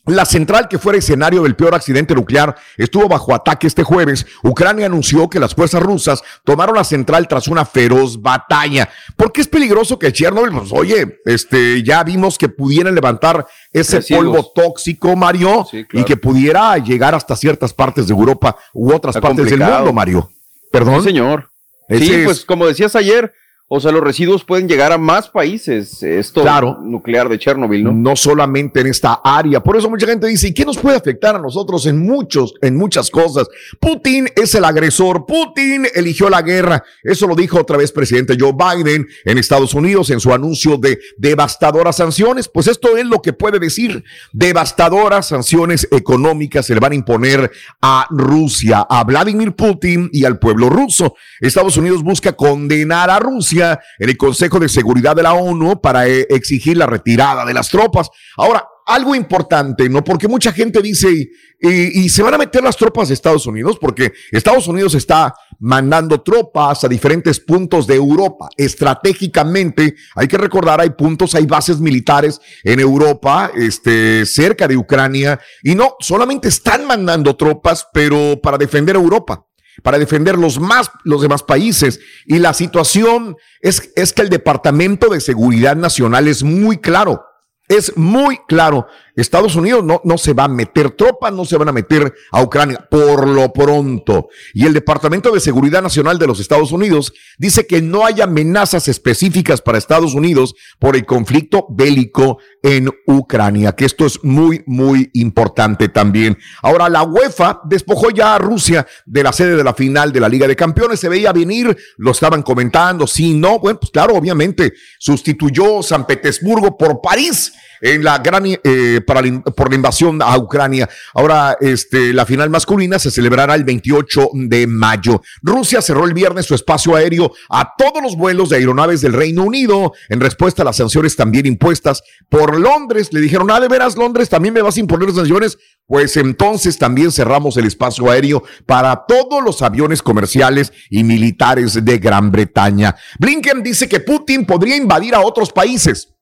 [0.09, 4.27] la central que fuera escenario del peor accidente nuclear estuvo bajo ataque este jueves.
[4.43, 8.89] Ucrania anunció que las fuerzas rusas tomaron la central tras una feroz batalla.
[9.17, 10.51] ¿Por qué es peligroso que Chernobyl?
[10.53, 16.03] Pues oye, este, ya vimos que pudieran levantar ese polvo tóxico, Mario, Sí, claro.
[16.03, 19.93] y que pudiera llegar hasta ciertas partes de Europa u otras Está partes del mundo,
[19.93, 20.31] Mario.
[20.73, 21.03] Perdón.
[21.03, 21.51] Sí, señor.
[21.89, 23.33] Ese sí, es- pues como decías ayer,
[23.71, 26.79] o sea, los residuos pueden llegar a más países, esto Claro.
[26.83, 27.93] nuclear de Chernobyl, ¿no?
[27.93, 29.63] no solamente en esta área.
[29.63, 32.77] Por eso mucha gente dice, ¿y qué nos puede afectar a nosotros en muchos, en
[32.79, 33.47] muchas cosas?
[33.79, 36.83] Putin es el agresor, Putin eligió la guerra.
[37.03, 40.99] Eso lo dijo otra vez presidente Joe Biden en Estados Unidos en su anuncio de
[41.19, 42.49] devastadoras sanciones.
[42.49, 44.03] Pues esto es lo que puede decir.
[44.33, 47.51] Devastadoras sanciones económicas se le van a imponer
[47.83, 51.17] a Rusia, a Vladimir Putin y al pueblo ruso.
[51.41, 56.09] Estados Unidos busca condenar a Rusia en el Consejo de Seguridad de la ONU para
[56.09, 58.09] eh, exigir la retirada de las tropas.
[58.37, 60.03] Ahora, algo importante, ¿no?
[60.03, 61.29] Porque mucha gente dice,
[61.61, 66.23] y, se van a meter las tropas de Estados Unidos, porque Estados Unidos está mandando
[66.23, 68.49] tropas a diferentes puntos de Europa.
[68.57, 75.39] Estratégicamente, hay que recordar, hay puntos, hay bases militares en Europa, este, cerca de Ucrania,
[75.63, 79.48] y no, solamente están mandando tropas, pero para defender Europa
[79.83, 85.09] para defender los más los demás países y la situación es es que el Departamento
[85.09, 87.25] de Seguridad Nacional es muy claro.
[87.69, 88.87] Es muy claro,
[89.21, 92.43] Estados Unidos no, no se va a meter tropas, no se van a meter a
[92.43, 94.29] Ucrania por lo pronto.
[94.55, 98.89] Y el Departamento de Seguridad Nacional de los Estados Unidos dice que no hay amenazas
[98.89, 105.11] específicas para Estados Unidos por el conflicto bélico en Ucrania, que esto es muy, muy
[105.15, 106.39] importante también.
[106.63, 110.29] Ahora, la UEFA despojó ya a Rusia de la sede de la final de la
[110.29, 111.01] Liga de Campeones.
[111.01, 113.59] Se veía venir, lo estaban comentando, sí, no.
[113.59, 119.41] Bueno, pues claro, obviamente sustituyó San Petersburgo por París en la gran eh, para la
[119.41, 120.89] por la invasión a Ucrania.
[121.15, 125.23] Ahora, este, la final masculina se celebrará el 28 de mayo.
[125.43, 129.45] Rusia cerró el viernes su espacio aéreo a todos los vuelos de aeronaves del Reino
[129.45, 133.13] Unido en respuesta a las sanciones también impuestas por Londres.
[133.13, 135.59] Le dijeron, ah, de veras, Londres, también me vas a imponer sanciones.
[135.87, 141.99] Pues entonces también cerramos el espacio aéreo para todos los aviones comerciales y militares de
[141.99, 142.95] Gran Bretaña.
[143.19, 146.15] Blinken dice que Putin podría invadir a otros países.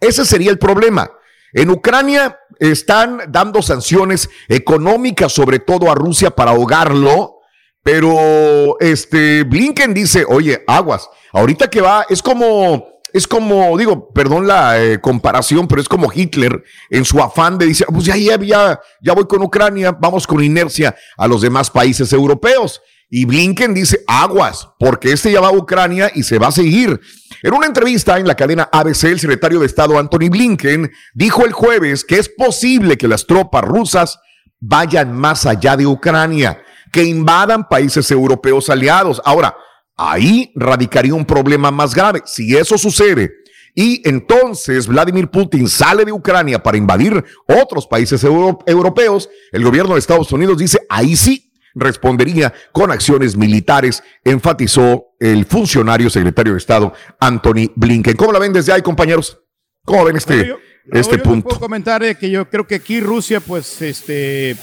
[0.00, 1.10] Ese sería el problema.
[1.54, 7.38] En Ucrania están dando sanciones económicas, sobre todo a Rusia, para ahogarlo.
[7.82, 14.48] Pero este Blinken dice, oye, aguas, ahorita que va, es como es como, digo, perdón
[14.48, 18.36] la eh, comparación, pero es como Hitler en su afán de decir, pues ya, ya,
[18.40, 22.82] ya, ya voy con Ucrania, vamos con inercia a los demás países europeos.
[23.10, 27.00] Y Blinken dice, aguas, porque este ya va a Ucrania y se va a seguir.
[27.42, 31.52] En una entrevista en la cadena ABC, el secretario de Estado Anthony Blinken dijo el
[31.52, 34.18] jueves que es posible que las tropas rusas
[34.58, 39.20] vayan más allá de Ucrania, que invadan países europeos aliados.
[39.24, 39.54] Ahora,
[39.96, 42.22] ahí radicaría un problema más grave.
[42.24, 43.30] Si eso sucede
[43.76, 49.94] y entonces Vladimir Putin sale de Ucrania para invadir otros países euro- europeos, el gobierno
[49.94, 56.58] de Estados Unidos dice, ahí sí respondería con acciones militares, enfatizó el funcionario secretario de
[56.58, 58.16] Estado Anthony Blinken.
[58.16, 59.38] ¿Cómo la ven desde ahí, compañeros?
[59.84, 60.58] ¿Cómo ven este, yo-
[60.92, 61.48] este yo punto?
[61.48, 64.56] Puedo comentar eh, que yo creo que aquí Rusia, pues, este,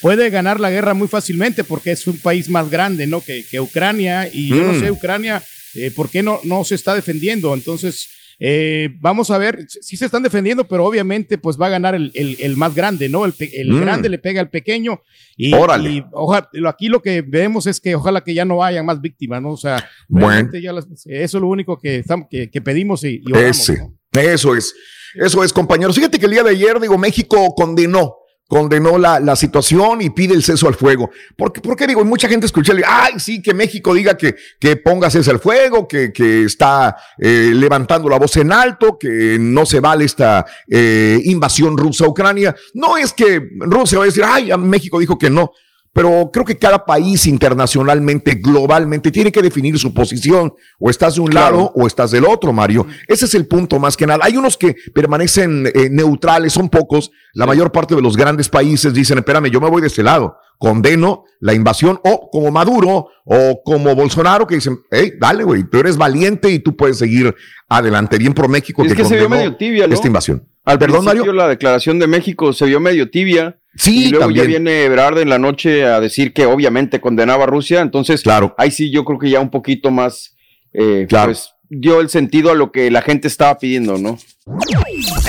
[0.00, 3.20] puede ganar la guerra muy fácilmente porque es un país más grande, ¿no?
[3.22, 4.80] Que, que Ucrania y yo no Mm.
[4.80, 5.42] sé Ucrania,
[5.74, 7.52] eh, ¿por qué no, no se está defendiendo?
[7.54, 8.08] Entonces,
[8.38, 12.10] eh, vamos a ver, sí se están defendiendo, pero obviamente, pues va a ganar el,
[12.14, 13.24] el- el más grande, ¿no?
[13.24, 13.80] El, el Mm.
[13.80, 15.00] grande le pega al pequeño
[15.36, 15.90] y, Órale.
[15.90, 19.00] y oja- lo- aquí lo que vemos es que ojalá que ya no haya más
[19.00, 19.52] víctimas, ¿no?
[19.52, 20.28] O sea, Bueno.
[20.28, 23.58] realmente ya las- eso es lo único que, estamos- que, que pedimos y, y oramos,
[23.58, 24.20] Ese, ¿no?
[24.20, 24.74] eso es,
[25.14, 25.96] eso es, compañeros.
[25.96, 28.16] Fíjate que el día de ayer, digo, México condenó,
[28.48, 31.10] condenó la, la situación y pide el cese al fuego.
[31.36, 32.04] ¿Por qué, por qué digo?
[32.04, 36.12] Mucha gente escucha, ay, sí, que México diga que, que ponga cese al fuego, que,
[36.12, 41.76] que está eh, levantando la voz en alto, que no se vale esta eh, invasión
[41.76, 42.54] rusa a Ucrania.
[42.74, 45.50] No es que Rusia va a decir, ay, México dijo que no.
[45.96, 50.52] Pero creo que cada país internacionalmente, globalmente, tiene que definir su posición.
[50.78, 52.86] O estás de un lado o estás del otro, Mario.
[53.08, 54.22] Ese es el punto más que nada.
[54.22, 57.12] Hay unos que permanecen eh, neutrales, son pocos.
[57.32, 60.36] La mayor parte de los grandes países dicen, espérame, yo me voy de este lado.
[60.58, 65.78] Condeno la invasión o como Maduro o como Bolsonaro que dicen, hey, dale, güey, tú
[65.78, 67.34] eres valiente y tú puedes seguir
[67.70, 68.18] adelante.
[68.18, 69.94] Bien por México Es que, que se vio medio tibia, ¿no?
[69.94, 70.46] esta invasión.
[70.62, 71.32] Al Perdón, Mario.
[71.32, 73.58] la declaración de México se vio medio tibia.
[73.78, 74.44] Sí, y luego también.
[74.44, 77.80] ya viene Ebrard en la noche a decir que obviamente condenaba a Rusia.
[77.80, 78.54] Entonces, claro.
[78.58, 80.34] ahí sí yo creo que ya un poquito más,
[80.72, 81.26] eh, Claro.
[81.32, 84.18] pues, dio el sentido a lo que la gente estaba pidiendo, ¿no?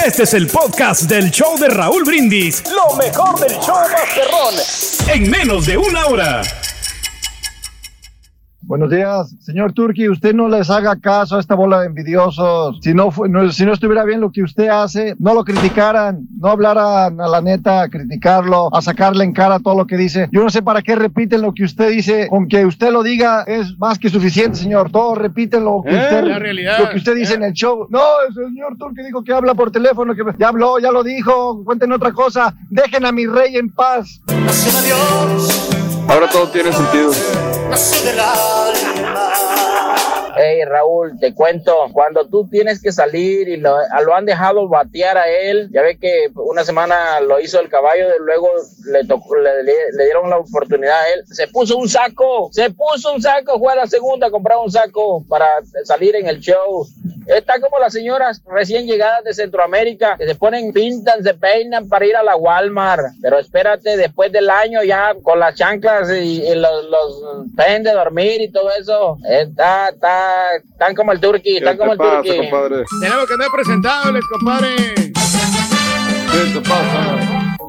[0.06, 2.64] Este es el podcast del show de Raúl Brindis.
[2.70, 5.16] Lo mejor del show Masterrón.
[5.16, 6.42] En menos de una hora.
[8.68, 10.10] Buenos días, señor Turki.
[10.10, 12.78] Usted no les haga caso a esta bola de envidiosos.
[12.82, 13.10] Si no,
[13.54, 17.40] si no estuviera bien lo que usted hace, no lo criticaran, no hablaran a la
[17.40, 20.28] neta a criticarlo, a sacarle en cara todo lo que dice.
[20.34, 22.28] Yo no sé para qué repiten lo que usted dice.
[22.28, 24.92] Con que usted lo diga es más que suficiente, señor.
[24.92, 26.80] Todos repiten lo que, Eh, usted, la realidad.
[26.80, 27.88] lo que usted dice en el show.
[27.90, 31.64] No, el señor Turki dijo que habla por teléfono, que ya habló, ya lo dijo.
[31.64, 32.54] Cuenten otra cosa.
[32.70, 34.20] Dejen a mi rey en paz.
[36.10, 37.12] Ahora todo tiene sentido.
[37.70, 38.87] I sé de
[40.40, 45.18] Hey Raúl, te cuento, cuando tú tienes que salir y lo, lo han dejado batear
[45.18, 48.50] a él, ya ve que una semana lo hizo el caballo, luego
[48.92, 49.64] le, tocó, le,
[50.04, 53.78] dieron la oportunidad a él, se puso un saco, se puso un saco, fue a
[53.78, 55.48] la segunda a comprar un saco para
[55.84, 56.86] salir en el show.
[57.26, 62.06] Está como las señoras recién llegadas de Centroamérica, que se ponen, pintan, se peinan para
[62.06, 66.86] ir a la Walmart, pero espérate, después del año ya con las chanclas y, los,
[66.86, 71.98] los de dormir y todo eso, está, está, están como el turqui, están como el
[71.98, 72.30] turqui.
[73.02, 74.76] Tenemos que andar presentándoles, compadre.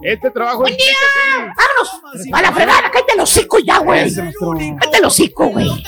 [0.02, 0.94] Este trabajo ¡Buen día!
[1.38, 2.32] ¡Vámonos!
[2.32, 2.90] ¡A la fregada!
[2.90, 4.14] ¡Cállate el hocico ya, güey!
[4.14, 5.66] ¡Cállate el hocico, güey!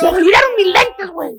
[0.00, 1.32] Se olvidaron mis lentes, güey.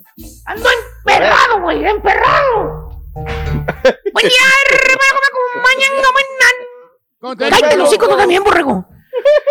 [0.45, 2.89] Ando emperrado, güey, emperrado.
[3.13, 7.49] Buen día, hermano, como mañana, mañana.
[7.49, 8.73] Cállate el hocico tú también, borrego.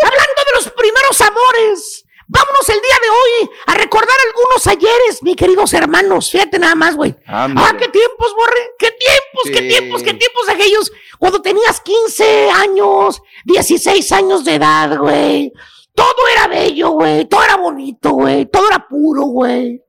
[0.02, 2.05] Hablando de los primeros amores.
[2.28, 6.30] Vámonos el día de hoy a recordar algunos ayeres, mis queridos hermanos.
[6.30, 7.14] Fíjate nada más, güey.
[7.26, 7.48] Ah,
[7.78, 8.70] qué tiempos, borre.
[8.78, 10.92] Qué tiempos, qué tiempos, qué tiempos aquellos.
[11.18, 15.52] Cuando tenías 15 años, 16 años de edad, güey.
[15.94, 17.26] Todo era bello, güey.
[17.26, 18.46] Todo era bonito, güey.
[18.46, 19.80] Todo era puro, güey.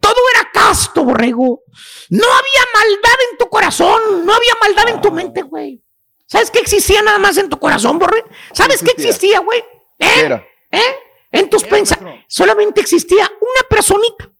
[0.00, 1.62] Todo era casto, borrego.
[2.08, 4.24] No había maldad en tu corazón.
[4.24, 5.82] No había maldad en tu mente, güey.
[6.26, 8.24] ¿Sabes qué existía nada más en tu corazón, borre?
[8.52, 9.62] ¿Sabes qué existía, güey?
[9.98, 10.42] ¿Eh?
[10.72, 10.96] ¿Eh?
[11.30, 12.24] En tus pensamientos.
[12.28, 14.30] Solamente existía una personita.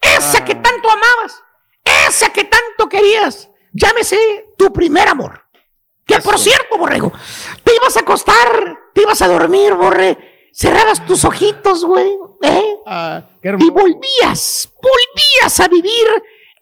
[0.00, 1.42] Esa que tanto amabas.
[2.08, 3.48] Esa que tanto querías.
[3.72, 5.44] Llámese tu primer amor.
[6.04, 7.12] Que por cierto, borrego,
[7.62, 10.48] te ibas a acostar, te ibas a dormir, borre.
[10.52, 12.18] Cerrabas tus ojitos, güey.
[12.42, 13.24] ¿eh?
[13.58, 16.06] y volvías, volvías a vivir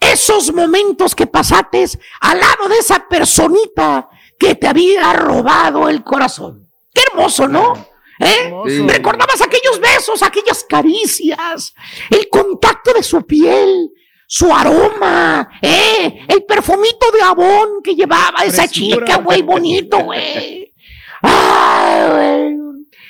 [0.01, 1.85] esos momentos que pasaste
[2.21, 6.69] al lado de esa personita que te había robado el corazón.
[6.95, 7.75] Qué hermoso, ¿no?
[8.19, 8.53] ¿Eh?
[8.67, 8.87] Sí.
[8.87, 11.75] Recordabas aquellos besos, aquellas caricias,
[12.11, 13.91] el contacto de su piel,
[14.27, 16.27] su aroma, ¿eh?
[16.29, 20.73] El perfumito de abón que llevaba esa chica, güey, bonito, güey.
[21.23, 22.58] Ay, güey.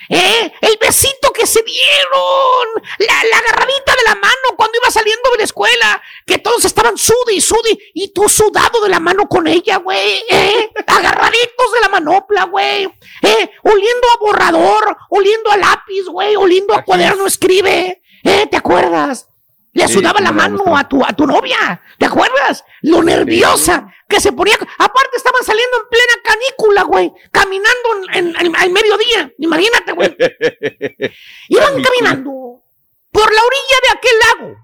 [0.09, 0.53] ¿Eh?
[0.63, 5.39] El besito que se dieron, la, la agarradita de la mano cuando iba saliendo de
[5.39, 9.47] la escuela, que todos estaban sude y sude, y tú sudado de la mano con
[9.47, 10.71] ella, güey, ¿eh?
[10.87, 12.85] agarraditos de la manopla, güey,
[13.23, 13.51] ¿eh?
[13.63, 18.47] oliendo a borrador, oliendo a lápiz, güey, oliendo a cuaderno escribe, ¿eh?
[18.51, 19.28] ¿te acuerdas?
[19.75, 22.65] Le Sí, sudaba la mano a tu, a tu novia, ¿te acuerdas?
[22.83, 24.55] Lo nerviosa que se ponía.
[24.79, 29.31] Aparte, estaban saliendo en plena canícula, güey, caminando en, en- al mediodía.
[29.39, 30.17] Imagínate, güey.
[31.49, 32.63] Iban caminando
[33.13, 34.57] por la orilla de aquel lago.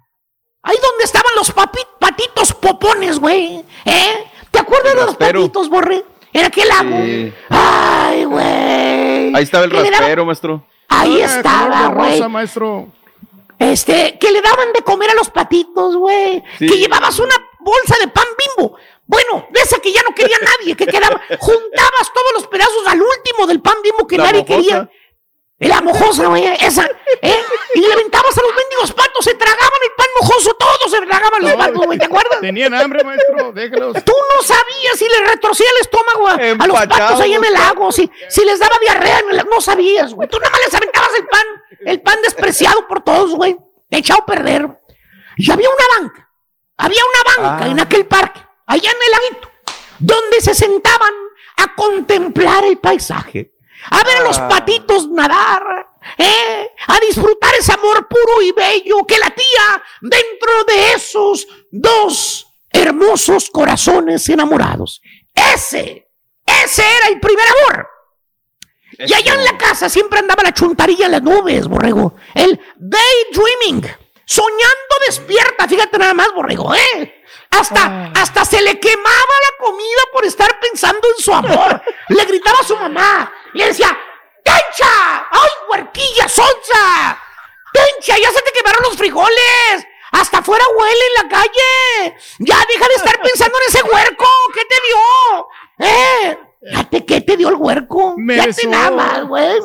[0.63, 3.63] Ahí donde estaban los papi- patitos popones, güey.
[3.85, 4.25] ¿Eh?
[4.51, 6.03] ¿Te acuerdas de los patitos, Borre?
[6.33, 6.97] En aquel lago.
[7.05, 7.33] Sí.
[7.51, 9.35] Ay, güey.
[9.37, 10.67] Ahí estaba el raspero, maestro.
[10.89, 12.29] Ahí Ah, estaba, güey.
[12.29, 12.89] maestro.
[13.59, 16.43] Este, que le daban de comer a los patitos, güey.
[16.59, 16.67] Sí.
[16.69, 18.77] Que llevabas una bolsa de pan bimbo.
[19.07, 21.21] Bueno, de esa que ya no quería nadie, que quedaba.
[21.39, 24.57] Juntabas todos los pedazos al último del pan bimbo que La nadie mojosa.
[24.59, 24.91] quería.
[25.59, 26.85] La mojosa, güey, esa.
[27.23, 27.43] ¿eh?
[27.75, 31.43] Y le aventabas a los mendigos patos, se tragaban el pan mojoso, todos se tragaban
[31.43, 32.41] los patos, güey, ¿te acuerdas?
[32.41, 33.95] Tenían hambre, maestro, déjalos.
[34.05, 37.53] Tú no sabías si le retorcía el estómago a, a los patos ahí en el
[37.53, 40.29] lago, si, si les daba diarrea, el no sabías, güey.
[40.29, 41.47] Tú nada más les aventabas el pan,
[41.87, 43.57] el pan despreciado por todos, güey,
[43.91, 44.69] echado a perder.
[45.37, 46.31] Y había una banca,
[46.77, 47.69] había una banca Ah.
[47.71, 49.51] en aquel parque, allá en el laguito,
[50.01, 51.15] donde se sentaban
[51.59, 53.53] a contemplar el paisaje,
[53.91, 54.49] a ver a los Ah.
[54.49, 55.62] patitos nadar,
[56.18, 56.70] ¿eh?
[56.87, 64.28] a disfrutar ese amor puro y bello que latía dentro de esos dos hermosos corazones
[64.28, 65.01] enamorados.
[65.35, 66.09] Ese,
[66.47, 67.89] ese era el primer amor.
[68.99, 72.14] Y allá en la casa siempre andaba la chuntarilla en las nubes, borrego.
[72.35, 73.85] El daydreaming.
[74.26, 77.24] Soñando despierta, fíjate nada más, borrego, ¿eh?
[77.59, 81.83] Hasta, hasta se le quemaba la comida por estar pensando en su amor.
[82.09, 83.33] Le gritaba a su mamá.
[83.53, 83.97] Le decía,
[84.43, 85.27] ¡Tencha!
[85.31, 87.19] ¡Ay, huerquilla, sonza!
[87.73, 89.87] ¡Tencha, ya se te quemaron los frijoles!
[90.13, 92.17] ¡Hasta afuera huele en la calle!
[92.39, 94.27] ¡Ya deja de estar pensando en ese huerco!
[94.53, 95.49] ¿Qué te dio?
[95.89, 96.39] ¿Eh?
[97.07, 98.15] ¿qué te dio el huerco?
[98.17, 98.69] Me Fíjate besó.
[98.69, 99.59] nada más, güey.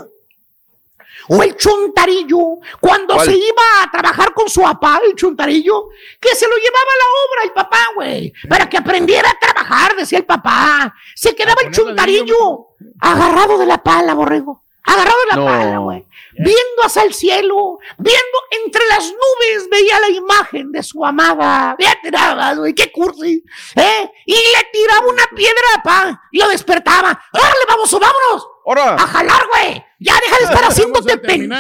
[1.30, 3.25] O el chuntarillo, cuando ¿Cuál?
[3.27, 7.05] se iba a trabajar con su papá, el chuntarillo, que se lo llevaba a la
[7.25, 10.93] obra el papá, güey, para que aprendiera a trabajar, decía el papá.
[11.15, 12.69] Se quedaba el chuntarillo
[12.99, 14.63] agarrado de la pala, borrego.
[14.84, 15.45] Agarrado de la No.
[15.45, 16.05] pala, güey.
[16.34, 21.75] Viendo hacia el cielo, viendo entre las nubes, veía la imagen de su amada.
[21.77, 23.43] Fíjate nada güey, qué cursi.
[23.75, 24.11] ¿eh?
[24.25, 27.21] Y le tiraba una piedra a pa y lo despertaba.
[27.34, 28.47] ¡Órale, vamos, vámonos!
[28.63, 28.95] ¡Hora!
[28.95, 29.86] ¡A jalar, güey!
[30.00, 31.52] Ya deja de estar haciéndote pen...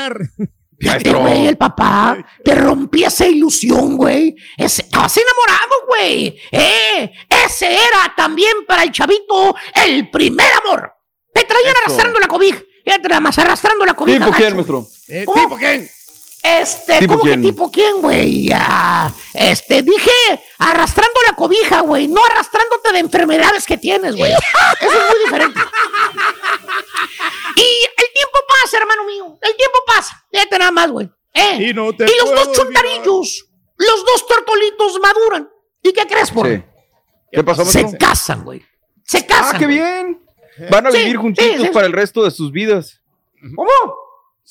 [0.81, 4.33] Fíjate, güey, el papá te rompía esa ilusión, güey.
[4.57, 6.39] Ese- Estabas enamorado, güey.
[6.51, 7.11] Eh,
[7.45, 9.53] ese era también para el chavito
[9.85, 10.93] el primer amor.
[11.33, 11.79] Te traían Eso.
[11.83, 12.59] arrastrando la cobija.
[12.85, 14.19] Nada más, arrastrando la cobija.
[14.19, 14.87] ¿Tipo quién, maestro?
[15.05, 15.89] ¿Tipo quién?
[16.41, 17.41] Este, ¿Tipo ¿cómo quién?
[17.41, 18.49] que tipo quién, güey?
[18.53, 20.11] Ah, este, dije
[20.57, 24.31] arrastrando la cobija, güey, no arrastrándote de enfermedades que tienes, güey.
[24.31, 25.59] Eso es muy diferente.
[27.55, 29.37] Y el tiempo pasa, hermano mío.
[29.41, 30.25] El tiempo pasa.
[30.31, 31.09] Fíjate nada más, güey.
[31.33, 31.67] ¿Eh?
[31.69, 33.45] Y no te Y los dos chuntarillos,
[33.77, 35.49] los dos tortolitos maduran.
[35.83, 36.47] ¿Y qué crees, por?
[36.47, 36.63] Sí.
[37.31, 38.65] ¿Qué pasó, Se casan, güey.
[39.03, 39.55] Se casan.
[39.55, 40.21] Ah, qué bien.
[40.69, 41.69] Van a Sí, vivir sí, juntitos sí.
[41.73, 43.01] para el resto de sus vidas.
[43.55, 43.69] ¿Cómo?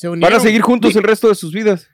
[0.02, 1.88] Van a seguir juntos el resto de sus vidas.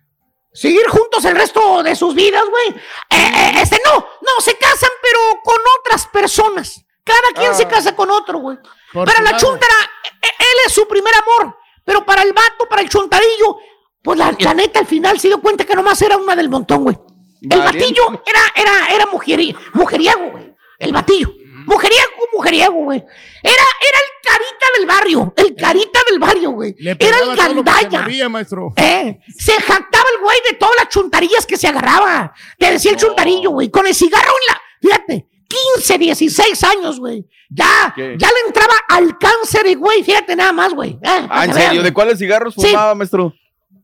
[0.52, 2.68] seguir juntos el resto de sus vidas, güey.
[3.10, 6.80] Eh, eh, este no, no, se casan, pero con otras personas.
[7.02, 7.54] Cada quien Ah.
[7.54, 8.56] se casa con otro, güey.
[8.92, 9.74] Para la chuntara,
[10.22, 11.56] eh, él es su primer amor.
[11.84, 13.58] Pero para el vato, para el chuntarillo,
[14.02, 16.84] pues la, la neta al final se dio cuenta que nomás era una del montón,
[16.84, 16.96] güey.
[17.42, 20.54] El batillo era, era, era mujeri- mujeriego, güey.
[20.78, 21.32] El batillo.
[21.66, 22.98] Mujeriego, mujeriego, güey.
[23.42, 25.34] Era, era el carita del barrio.
[25.36, 26.74] El carita del barrio, güey.
[26.78, 28.02] Era el gandalla.
[28.02, 28.72] movía, maestro.
[28.76, 32.32] Eh, se jactaba el güey de todas las chuntarillas que se agarraba.
[32.58, 34.60] Te decía el chuntarillo, güey, con el cigarro en la.
[34.82, 35.28] Fíjate,
[35.76, 37.26] 15, 16 años, güey.
[37.50, 38.16] Ya, ¿Qué?
[38.18, 40.02] ya le entraba al cáncer, eh, güey.
[40.02, 40.98] Fíjate nada más, güey.
[41.02, 41.82] Eh, Ah, ¿en serio?
[41.82, 42.66] ¿De cuáles cigarros Sí.
[42.68, 43.32] fumaba, maestro?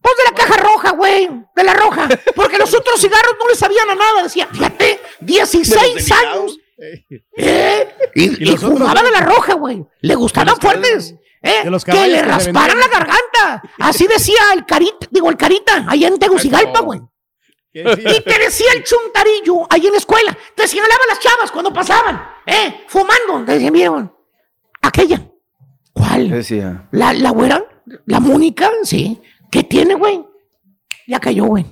[0.02, 1.28] Pues de la caja roja, güey.
[1.54, 2.08] De la roja.
[2.34, 4.22] Porque los otros cigarros no le sabían a nada.
[4.22, 6.56] Decía, fíjate, 16 años.
[7.36, 7.94] ¿Eh?
[8.14, 9.84] Y, y fumaba de la roja, güey.
[10.00, 11.14] Le gustaban fuertes.
[11.42, 11.64] ¿eh?
[11.64, 13.62] de los Que le rasparan la garganta.
[13.78, 17.00] Así decía el carita, digo, el carita, allá en Tegucigalpa, güey.
[17.72, 20.36] Y te decía el chuntarillo ahí en la escuela.
[20.56, 22.84] Te señalaba las chavas cuando pasaban, ¿eh?
[22.88, 23.44] Fumando.
[23.46, 24.12] Te decían, vieron,
[24.82, 25.20] aquella.
[25.92, 26.30] ¿Cuál?
[26.30, 26.88] Decía.
[26.90, 27.64] ¿La, la güera?
[28.06, 29.20] La Mónica, sí.
[29.50, 30.24] ¿Qué tiene, güey?
[31.06, 31.64] Ya cayó, güey.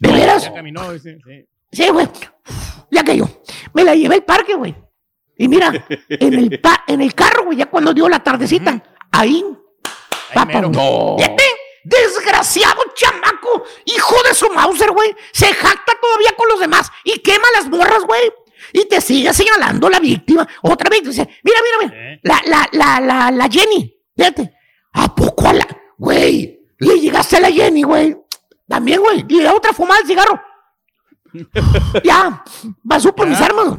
[0.00, 0.44] ¿De veras?
[0.44, 1.48] Ya caminó, sí, sí.
[1.72, 1.88] Sí,
[3.02, 3.02] güey.
[3.02, 3.42] Ya cayó.
[3.72, 4.74] Me la llevé al parque, güey.
[5.36, 5.72] Y mira,
[6.08, 9.42] en el, pa- en el carro, güey, ya cuando dio la tardecita, ahí.
[9.42, 10.70] Güey.
[10.70, 11.16] No.
[11.18, 11.44] Fíjate,
[11.84, 15.14] desgraciado chamaco, hijo de su Mauser, güey.
[15.32, 18.32] Se jacta todavía con los demás y quema las morras, güey.
[18.72, 20.46] Y te sigue señalando la víctima.
[20.62, 22.20] Otra vez dice, mira, mira, mira.
[22.22, 23.94] La, la, la, la, la Jenny.
[24.16, 24.54] Fíjate.
[24.92, 25.66] ¿A poco a la.
[25.98, 28.16] Güey, le llegaste a la Jenny, güey.
[28.68, 29.24] También, güey.
[29.28, 30.40] Y la otra fumada el cigarro.
[32.04, 32.44] ya,
[32.88, 33.78] pasó por mis armas.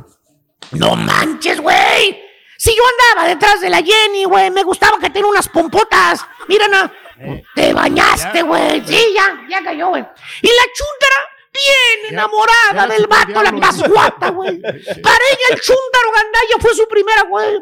[0.72, 2.22] No manches, güey.
[2.58, 6.26] Si yo andaba detrás de la Jenny, güey, me gustaba que tenía unas pompotas.
[6.48, 6.92] Mira, no.
[7.54, 8.84] Te bañaste, güey.
[8.86, 10.02] Sí, ya, ya cayó, güey.
[10.42, 11.16] Y la chúntara,
[11.54, 14.62] bien enamorada del vato, la más guapa, güey.
[14.62, 17.60] Para ella, el chúntaro gandalla fue su primera, güey.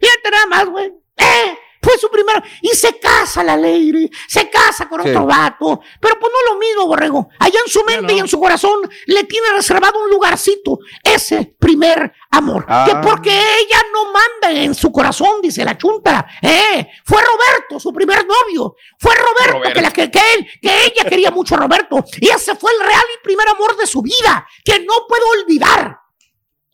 [0.00, 0.92] Fíjate nada más, güey.
[1.16, 2.42] Eh, fue su primera.
[2.62, 4.10] Y se casa la lady.
[4.28, 5.10] Se casa con Sí.
[5.10, 5.80] otro vato.
[6.00, 7.28] Pero pues no es lo mismo, borrego.
[7.38, 10.78] Allá en su mente y en su corazón le tiene reservado un lugarcito.
[11.02, 12.64] Ese primer amor.
[12.68, 12.84] Ah.
[12.88, 16.26] Que porque ella no manda en su corazón, dice la chunta.
[16.42, 18.74] Eh, fue Roberto, su primer novio.
[18.98, 19.74] Fue Roberto, Roberto.
[19.74, 22.04] Que, la, que, que él, que ella quería mucho a Roberto.
[22.20, 24.46] Y ese fue el real y primer amor de su vida.
[24.64, 26.00] Que no puedo olvidar.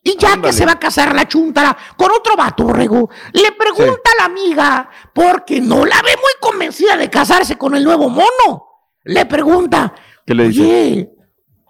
[0.06, 4.10] Y ya que se va a casar la chuntara con otro vato, borrego, le pregunta
[4.12, 8.66] a la amiga, porque no la ve muy convencida de casarse con el nuevo mono.
[9.04, 9.94] Le pregunta,
[10.26, 10.62] ¿Qué le dice?
[10.62, 11.10] oye,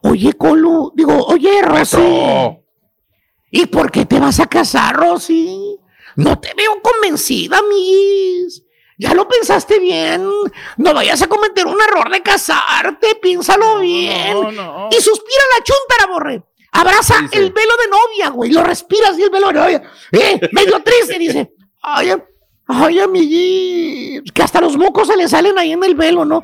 [0.02, 2.58] oye, Colu, digo, oye, Rosy.
[3.52, 5.78] ¿y por qué te vas a casar, Rosy?
[6.16, 8.64] No te veo convencida, mis.
[8.98, 10.28] Ya lo pensaste bien.
[10.76, 13.16] No vayas a cometer un error de casarte.
[13.20, 14.36] Piénsalo bien.
[14.90, 16.44] Y suspira la chuntara, borre.
[16.74, 18.50] Abraza el velo de novia, güey.
[18.50, 19.82] Lo respiras y el velo de novia.
[20.10, 21.52] Eh, medio triste, dice.
[21.80, 22.12] Ay,
[22.66, 24.22] ay, amiguis.
[24.32, 26.40] Que hasta los mocos se le salen ahí en el velo, ¿no?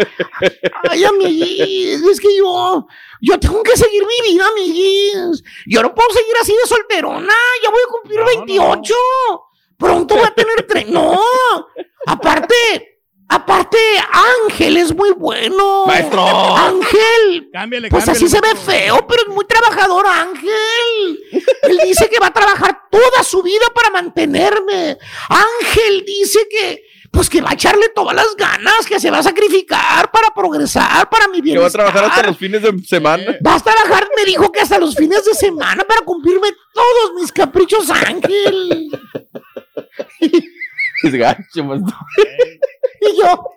[0.88, 2.00] Ay, amiguis.
[2.02, 2.86] Es que yo,
[3.20, 5.42] yo tengo que seguir mi vida, amiguis.
[5.66, 7.34] Yo no puedo seguir así de solterona.
[7.64, 8.94] Ya voy a cumplir 28.
[9.76, 10.86] Pronto voy a tener tres.
[10.88, 11.20] No.
[12.06, 12.99] Aparte,
[13.30, 13.78] aparte,
[14.44, 15.86] Ángel es muy bueno.
[15.86, 16.24] Maestro.
[16.56, 17.48] Ángel.
[17.52, 21.20] Cámbiale, Pues así se ve feo, pero es muy trabajador, Ángel.
[21.62, 24.98] Él dice que va a trabajar toda su vida para mantenerme.
[25.28, 29.22] Ángel dice que, pues que va a echarle todas las ganas, que se va a
[29.22, 31.72] sacrificar para progresar, para mi Que va a bienestar.
[31.72, 33.36] trabajar hasta los fines de semana.
[33.40, 37.32] Vas a trabajar, me dijo que hasta los fines de semana para cumplirme todos mis
[37.32, 38.90] caprichos, Ángel.
[41.02, 41.96] Es gacho, maestro.
[43.00, 43.50] Y yo,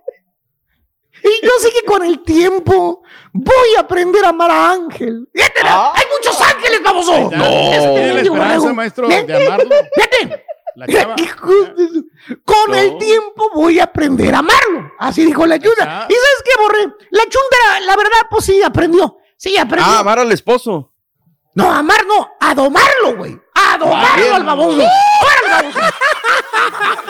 [1.23, 5.29] y yo sé que con el tiempo voy a aprender a amar a Ángel.
[5.33, 7.13] Fíjate, hay muchos ángeles, baboso.
[7.31, 9.75] Esa tiene la esperanza, maestro, de amarlo.
[9.95, 10.45] Fíjate.
[10.75, 11.15] La chava.
[12.45, 14.91] Con el tiempo voy a aprender a amarlo.
[14.99, 16.07] Así dijo la ayuda.
[16.09, 16.95] ¿Y sabes qué, Borre?
[17.11, 19.17] La chunda, la verdad, pues sí, aprendió.
[19.37, 19.91] Sí, aprendió.
[19.91, 20.92] Ah, amar al esposo.
[21.55, 23.39] No, amar no, a domarlo, güey.
[23.53, 24.77] A domarlo al baboso.
[25.51, 25.79] Baboso.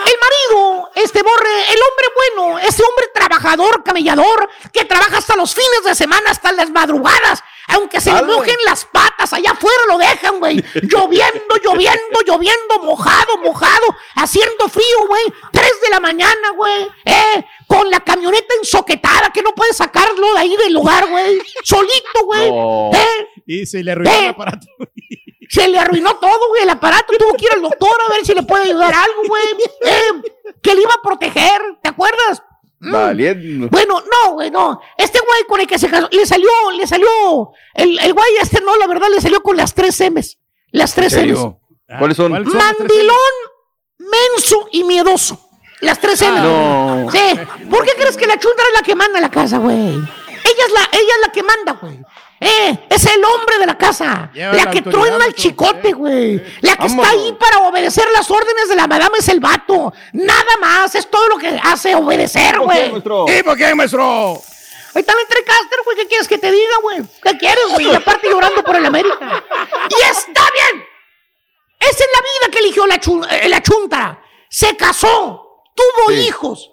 [0.06, 5.54] El marido, este borre, el hombre bueno, ese hombre trabajador, camellador, que trabaja hasta los
[5.54, 9.98] fines de semana, hasta las madrugadas, aunque se le mojen las patas, allá afuera lo
[9.98, 10.58] dejan, güey.
[10.84, 13.86] Lloviendo, lloviendo, lloviendo, mojado, mojado,
[14.16, 15.24] haciendo frío, güey.
[15.52, 16.88] Tres de la mañana, güey.
[17.06, 21.40] Eh, con la camioneta ensoquetada que no puede sacarlo de ahí del lugar, güey.
[21.64, 22.52] Solito, güey.
[22.52, 22.92] No.
[22.94, 24.20] Eh, Y se le arruinó Eh.
[24.24, 24.68] el aparato.
[25.50, 27.14] se le arruinó todo, güey, el aparato.
[27.18, 29.44] Tuvo que ir al doctor a ver si le puede ayudar algo, güey.
[29.82, 30.22] Eh,
[30.62, 32.42] que le iba a proteger, ¿te acuerdas?
[32.84, 32.92] Mm.
[32.92, 33.68] Valiendo.
[33.70, 34.80] Bueno, no, güey, no.
[34.98, 37.08] Este güey con el que se casó, le salió, le salió.
[37.74, 40.38] El, el güey este no, la verdad, le salió con las tres M's.
[40.72, 41.38] Las tres ¿En M's.
[41.38, 41.60] serio?
[41.98, 42.32] ¿Cuáles son?
[42.32, 43.18] Mandilón,
[44.00, 45.40] menso y miedoso.
[45.82, 46.42] Las tres M's.
[46.42, 47.08] No.
[47.12, 47.40] Sí.
[47.70, 49.78] ¿Por qué crees que la chundra es la que manda la casa, güey?
[49.78, 52.00] Ella es la, ella es la que manda, güey.
[52.46, 54.30] Eh, es el hombre de la casa.
[54.34, 56.44] Lleva la la que truena el chicote, güey.
[56.62, 59.94] La que está ahí para obedecer las órdenes de la madame es el vato.
[60.14, 62.92] Nada más, es todo lo que hace obedecer, ¿Por güey.
[63.40, 64.34] ¿Y por qué, maestro?
[64.96, 65.98] Ahí está el entrecaster, güey.
[65.98, 67.02] ¿Qué quieres que te diga, güey?
[67.24, 67.92] ¿Qué quieres, güey?
[67.92, 69.44] Y aparte llorando por el América.
[69.90, 70.86] Y está bien.
[71.80, 74.22] Esa es la vida que eligió la, chun- eh, la chunta.
[74.50, 76.72] Se casó, tuvo hijos.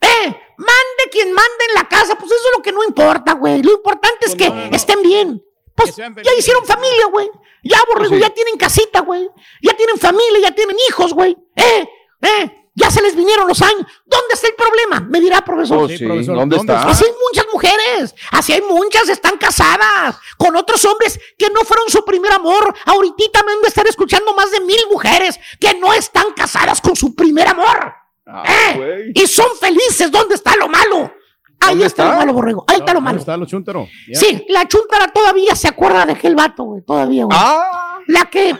[0.00, 3.62] Eh, mande quien mande en la casa, pues eso es lo que no importa, güey.
[3.62, 5.42] Lo importante es que estén bien.
[5.74, 7.28] Pues ya hicieron familia, güey.
[7.64, 9.28] Ya, borrego, ya tienen casita, güey.
[9.62, 11.36] Ya tienen familia, ya tienen hijos, güey.
[11.56, 11.88] Eh,
[12.22, 13.86] eh, ya se les vinieron los años.
[14.06, 15.00] ¿Dónde está el problema?
[15.00, 15.78] Me dirá, profesor.
[15.78, 16.84] Oh, sí, ¿dónde está?
[16.84, 21.88] Así hay muchas mujeres, así hay muchas, están casadas con otros hombres que no fueron
[21.88, 22.74] su primer amor.
[22.86, 26.96] Ahorita me han de estar escuchando más de mil mujeres que no están casadas con
[26.96, 28.01] su primer amor.
[28.26, 28.44] Ah,
[28.76, 29.12] ¿Eh?
[29.14, 30.10] Y son felices.
[30.10, 31.12] ¿Dónde está lo malo?
[31.60, 32.64] ahí ¿Dónde está, lo malo, borrego.
[32.66, 33.18] Ahí está lo ¿Dónde malo.
[33.20, 33.88] está los chúntaros?
[34.08, 34.18] Ya.
[34.18, 36.82] Sí, la chuntara todavía se acuerda de aquel vato, güey.
[36.84, 37.36] Todavía, güey.
[37.40, 38.56] Ah, La que.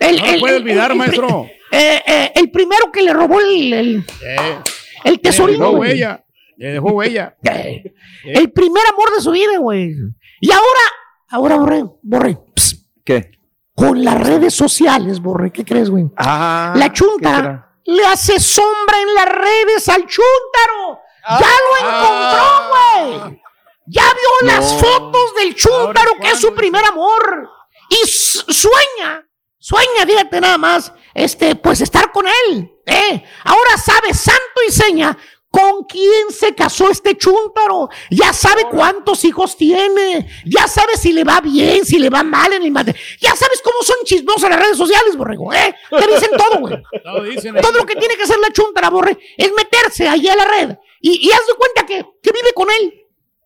[0.00, 1.46] El, No lo puede olvidar, el- el- maestro.
[1.70, 3.96] eh, eh, el primero que le robó el, el,
[4.26, 4.58] Eh,
[5.04, 5.60] el le tesorito.
[5.62, 5.90] dejó güey.
[5.92, 6.24] huella.
[6.56, 7.36] Le dejó huella.
[7.44, 7.82] Eh,
[8.24, 9.94] El primer amor de su vida, güey.
[10.40, 10.64] Y ahora,
[11.30, 12.38] ahora, borré, borré.
[13.04, 13.30] ¿Qué?
[13.74, 15.50] con las redes sociales, borré.
[15.50, 16.04] ¿Qué crees, güey?
[16.16, 17.71] Ah, La ¿qué chunta?
[17.84, 21.00] Le hace sombra en las redes al chúntaro.
[21.24, 21.38] Ah.
[21.40, 23.42] ¡Ya lo encontró, güey!
[23.86, 27.50] Ya vio las fotos del chúntaro que es su primer amor.
[27.88, 29.28] Y sueña,
[29.58, 32.72] sueña, fíjate nada más, este, pues estar con él.
[32.86, 33.24] ¿eh?
[33.44, 35.16] Ahora sabe santo y seña
[35.52, 37.90] con quién se casó este chúntaro.
[38.10, 40.26] Ya sabe cuántos hijos tiene.
[40.46, 42.96] Ya sabe si le va bien, si le va mal en el mate.
[43.20, 45.52] Ya sabes cómo son chismosos las redes sociales, borrego.
[45.52, 45.74] ¿eh?
[45.90, 46.74] Te dicen todo, güey.
[47.60, 50.76] Todo lo que tiene que hacer la chuntara, borre, es meterse ahí a la red.
[51.02, 53.01] Y, y haz de cuenta que, que vive con él.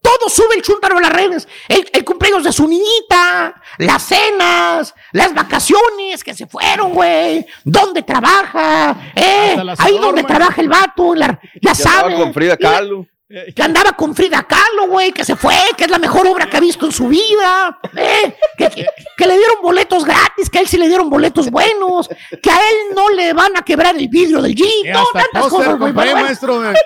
[0.06, 1.48] Todo sube el chuntaro a las redes.
[1.68, 7.44] El, el cumpleaños de su niñita, las cenas, las vacaciones que se fueron, güey.
[7.64, 8.96] ¿Dónde trabaja?
[9.16, 11.14] Eh, ahí donde trabaja el vato.
[11.14, 12.14] la- estaba sabe.
[12.14, 13.06] con Frida Kahlo.
[13.28, 16.58] Que andaba con Frida Kahlo, güey, que se fue, que es la mejor obra que
[16.58, 18.86] ha visto en su vida, eh, que, que-
[19.16, 22.08] que le dieron boletos gratis, que a él sí le dieron boletos buenos,
[22.40, 25.42] que a él no le van a quebrar el vidrio del jeep, Eh, no, tantas
[25.50, 25.92] cosas, güey.
[25.92, 26.20] bueno.
[26.22, 26.28] la.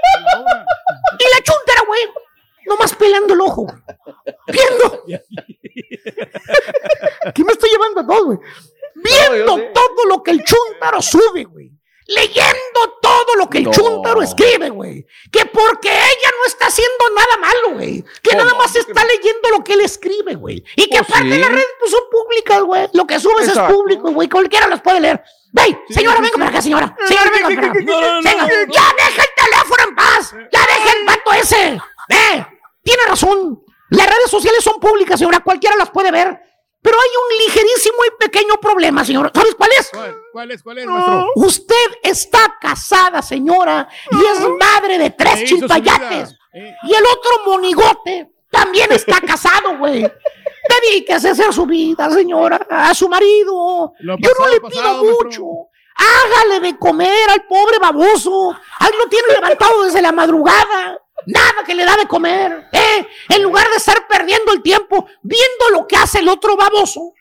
[1.19, 2.01] Y la chuntera, güey,
[2.71, 3.67] nomás pelando el ojo,
[4.47, 5.05] viendo.
[7.35, 8.39] ¿Qué me estoy llevando a todo, güey?
[8.95, 11.71] Viendo No, todo lo que el chuntaro sube, güey.
[12.07, 13.71] Leyendo todo lo que el No.
[13.71, 15.07] chuntaro escribe, güey.
[15.31, 18.05] Que porque ella no está haciendo nada malo, güey.
[18.23, 20.65] Que nada más está leyendo lo que él escribe, güey.
[20.75, 21.39] Y que Pues aparte sí.
[21.39, 22.89] las redes pues, son públicas, güey.
[22.95, 24.29] Lo que subes es público, güey.
[24.29, 25.23] Cualquiera las puede leer.
[25.53, 26.97] Ve, señora, venga para acá, señora.
[27.07, 27.79] Señora, venga para acá.
[28.25, 30.35] Venga, ya deja el teléfono en paz.
[30.53, 31.81] Ya deja el vato ese.
[32.09, 32.47] Eh,
[32.83, 33.63] tiene razón.
[33.91, 35.41] Las redes sociales son públicas, señora.
[35.41, 36.41] Cualquiera las puede ver.
[36.83, 39.31] Pero hay un ligerísimo y pequeño problema, señora.
[39.35, 39.91] ¿Sabes cuál es?
[39.91, 41.27] ¿Cuál, cuál es, cuál es, maestro?
[41.35, 46.31] Usted está casada, señora, y es madre de tres chilpayates.
[46.55, 50.11] Eh, Y el otro monigote también está casado, güey.
[50.83, 53.93] Dedíquese a hacer su vida, señora, a su marido.
[53.99, 55.70] Lo Yo no le pasado, pido maestro.
[56.01, 58.57] Hágale de comer al pobre baboso.
[58.79, 60.99] Ahí lo tiene levantado desde la madrugada.
[61.27, 62.69] Nada que le da de comer.
[62.73, 63.07] ¿eh?
[63.29, 67.13] En lugar de estar perdiendo el tiempo viendo lo que hace el otro baboso.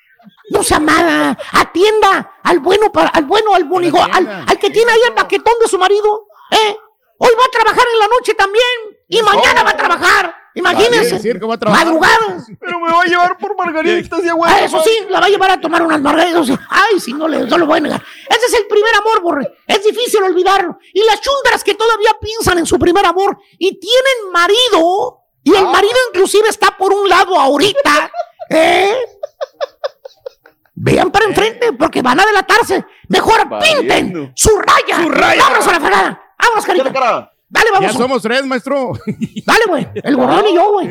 [0.52, 1.38] No se amada.
[1.52, 5.54] Atienda al bueno, para, al bueno, al bonigo, al, al que tiene ahí el paquetón
[5.62, 6.28] de su marido.
[6.52, 6.78] ¿eh?
[7.18, 8.99] Hoy va a trabajar en la noche también.
[9.10, 10.36] Y mañana va a trabajar.
[10.54, 11.16] Imagínense.
[11.16, 11.86] decir que va a trabajar.
[11.86, 12.48] Madrugadas.
[12.60, 14.48] Pero me va a llevar por margaritas y agua.
[14.52, 16.50] Ah, eso sí, la va a llevar a tomar unas margaritas.
[16.70, 18.04] Ay, si no le, no lo voy a negar.
[18.30, 19.58] Ese es el primer amor, Borre.
[19.66, 20.78] Es difícil olvidarlo.
[20.94, 25.66] Y las chundaras que todavía piensan en su primer amor y tienen marido, y el
[25.66, 28.12] marido inclusive está por un lado ahorita,
[28.50, 28.96] ¿eh?
[30.76, 32.86] Vean para enfrente, porque van a delatarse.
[33.08, 33.82] Mejor Valiendo.
[33.82, 35.04] pinten su raya.
[35.04, 35.42] Su raya.
[35.42, 36.24] Vámonos a la fregada.
[36.38, 37.34] Vámonos, carita.
[37.50, 37.94] Dale, Ya vamos.
[37.94, 38.92] somos tres, maestro.
[39.46, 39.88] Dale, güey.
[40.04, 40.90] El gorrón y yo, güey.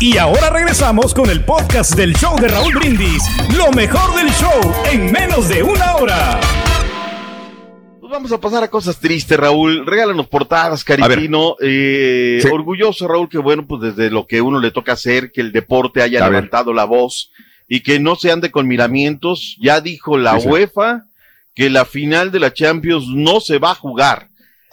[0.00, 3.22] Y ahora regresamos con el podcast del show de Raúl Brindis.
[3.56, 6.40] Lo mejor del show en menos de una hora.
[8.00, 9.84] Pues vamos a pasar a cosas tristes, Raúl.
[9.86, 11.56] Regálanos portadas, Caritino.
[11.60, 12.48] Eh, Sí.
[12.50, 16.02] Orgulloso, Raúl, que bueno, pues desde lo que uno le toca hacer, que el deporte
[16.02, 16.32] haya A ver.
[16.32, 17.30] levantado la voz
[17.68, 19.56] y que no se ande con miramientos.
[19.60, 20.48] Ya dijo la Sí, sí.
[20.48, 21.04] UEFA
[21.54, 24.28] que la final de la Champions no se va a jugar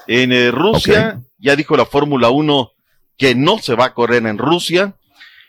[0.08, 1.22] en eh, Rusia.
[1.40, 2.72] Ya dijo la Fórmula 1
[3.18, 4.96] que no se va a correr en Rusia.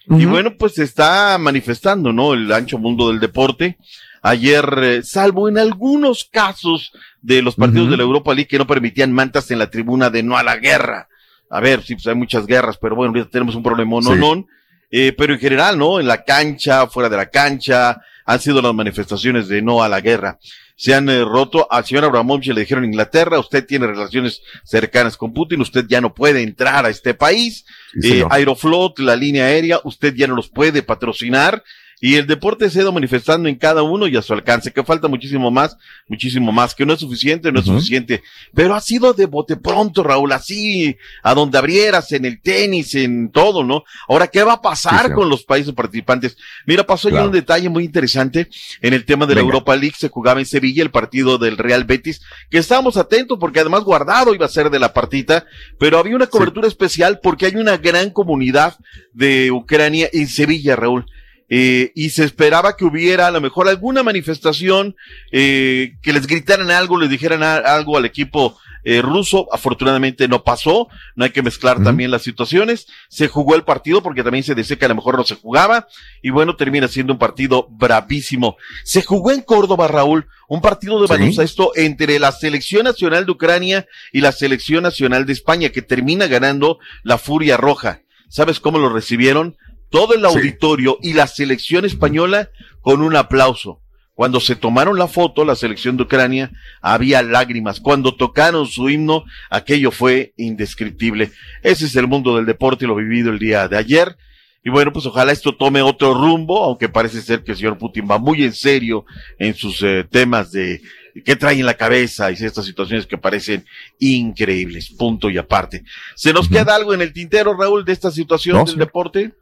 [0.08, 2.34] Y bueno, pues se está manifestando, ¿no?
[2.34, 3.78] El ancho mundo del deporte.
[4.20, 8.66] Ayer, eh, salvo en algunos casos de los partidos de la Europa League que no
[8.66, 11.08] permitían mantas en la tribuna de no a la guerra.
[11.50, 14.18] A ver, sí, pues hay muchas guerras, pero bueno, ahorita tenemos un problema, no, Sí.
[14.18, 14.46] no.
[14.90, 16.00] Eh, pero en general, ¿no?
[16.00, 20.00] En la cancha, fuera de la cancha, han sido las manifestaciones de no a la
[20.00, 20.38] guerra.
[20.76, 21.66] Se han eh, roto.
[21.70, 26.14] Al señor Abramovich le dijeron Inglaterra, usted tiene relaciones cercanas con Putin, usted ya no
[26.14, 27.64] puede entrar a este país.
[28.00, 28.24] Sí, Eh.
[28.30, 31.62] Aeroflot, la línea aérea, usted ya no los puede patrocinar.
[32.04, 34.82] Y el deporte se ha ido manifestando en cada uno y a su alcance, que
[34.82, 35.76] falta muchísimo más,
[36.08, 38.24] muchísimo más, que no es suficiente, no es suficiente.
[38.52, 43.30] Pero ha sido de bote pronto, Raúl, así, a donde abrieras, en el tenis, en
[43.30, 43.84] todo, ¿no?
[44.08, 46.36] Ahora, ¿qué va a Sí, pasar con los países participantes?
[46.66, 48.48] Mira, pasó ya un detalle muy interesante
[48.80, 49.52] en el tema de la Venga.
[49.52, 53.60] Europa League, se jugaba en Sevilla el partido del Real Betis, que estábamos atentos porque
[53.60, 55.46] además guardado iba a ser de la partita,
[55.78, 58.76] pero había una cobertura especial porque hay una gran comunidad
[59.12, 61.06] de Ucrania en Sevilla, Raúl.
[61.54, 64.96] Eh, y se esperaba que hubiera a lo mejor alguna manifestación,
[65.32, 69.46] eh, que les gritaran algo, les dijeran a- algo al equipo eh, ruso.
[69.52, 72.86] Afortunadamente no pasó, no hay que mezclar también las situaciones.
[73.08, 75.86] Se jugó el partido porque también se decía que a lo mejor no se jugaba
[76.22, 78.56] y bueno, termina siendo un partido bravísimo.
[78.82, 81.12] Se jugó en Córdoba, Raúl, un partido de Sí.
[81.12, 86.26] baloncesto entre la selección nacional de Ucrania y la selección nacional de España que termina
[86.26, 88.00] ganando la Furia Roja.
[88.28, 89.56] ¿Sabes cómo lo recibieron?
[89.92, 92.48] Todo el auditorio y la selección española
[92.80, 93.82] con un aplauso.
[94.14, 97.78] Cuando se tomaron la foto, la selección de Ucrania, había lágrimas.
[97.78, 101.30] Cuando tocaron su himno, aquello fue indescriptible.
[101.62, 104.16] Ese es el mundo del deporte y lo vivido el día de ayer.
[104.64, 108.06] Y bueno, pues ojalá esto tome otro rumbo, aunque parece ser que el señor Putin
[108.10, 109.04] va muy en serio
[109.38, 110.80] en sus eh, temas de
[111.24, 113.66] qué trae en la cabeza y estas situaciones que parecen
[113.98, 114.90] increíbles.
[114.90, 115.82] Punto y aparte.
[116.14, 119.32] ¿Se nos queda algo en el tintero, Raúl, de esta situación No, del deporte?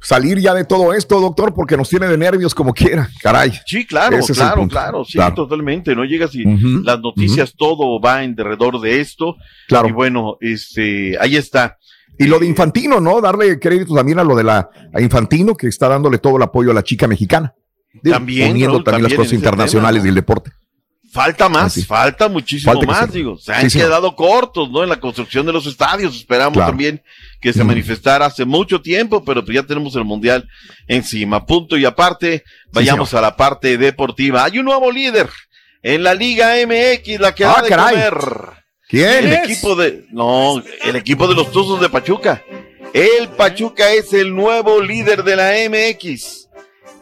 [0.00, 3.08] Salir ya de todo esto, doctor, porque nos tiene de nervios como quiera.
[3.22, 3.52] Caray.
[3.66, 5.34] Sí, claro, Ese claro, claro, sí, Claro.
[5.34, 5.96] totalmente.
[5.96, 6.44] No llegas y
[6.84, 9.36] las noticias, todo va en derredor de esto.
[9.68, 9.88] Claro.
[9.88, 11.78] Y bueno, este, ahí está.
[12.18, 13.20] Y lo de Infantino, ¿no?
[13.20, 16.70] Darle crédito también a lo de la a Infantino, que está dándole todo el apoyo
[16.70, 17.54] a la chica mexicana.
[18.02, 20.04] Digo, También, Poniendo Raúl, también, las cosas internacionales tema, ¿no?
[20.04, 20.50] del deporte.
[21.16, 21.82] Falta más, Así.
[21.82, 23.38] falta muchísimo Falta más, digo.
[23.38, 24.82] Se han Sí, quedado cortos, ¿no?
[24.82, 26.14] En la construcción de los estadios.
[26.14, 26.70] Esperamos Claro.
[26.70, 27.02] también
[27.40, 27.68] que se Mm.
[27.68, 30.46] manifestara hace mucho tiempo, pero pues ya tenemos el Mundial
[30.86, 31.46] encima.
[31.46, 34.44] Punto y aparte, vayamos a la parte deportiva.
[34.44, 35.28] Hay un nuevo líder
[35.82, 37.94] en la Liga MX, la que Ah, de caray.
[37.94, 38.14] comer.
[38.88, 39.44] ¿Quién El es?
[39.50, 42.44] equipo de, no, el equipo de los Tuzos de Pachuca.
[42.92, 46.45] El Pachuca es el nuevo líder de la MX.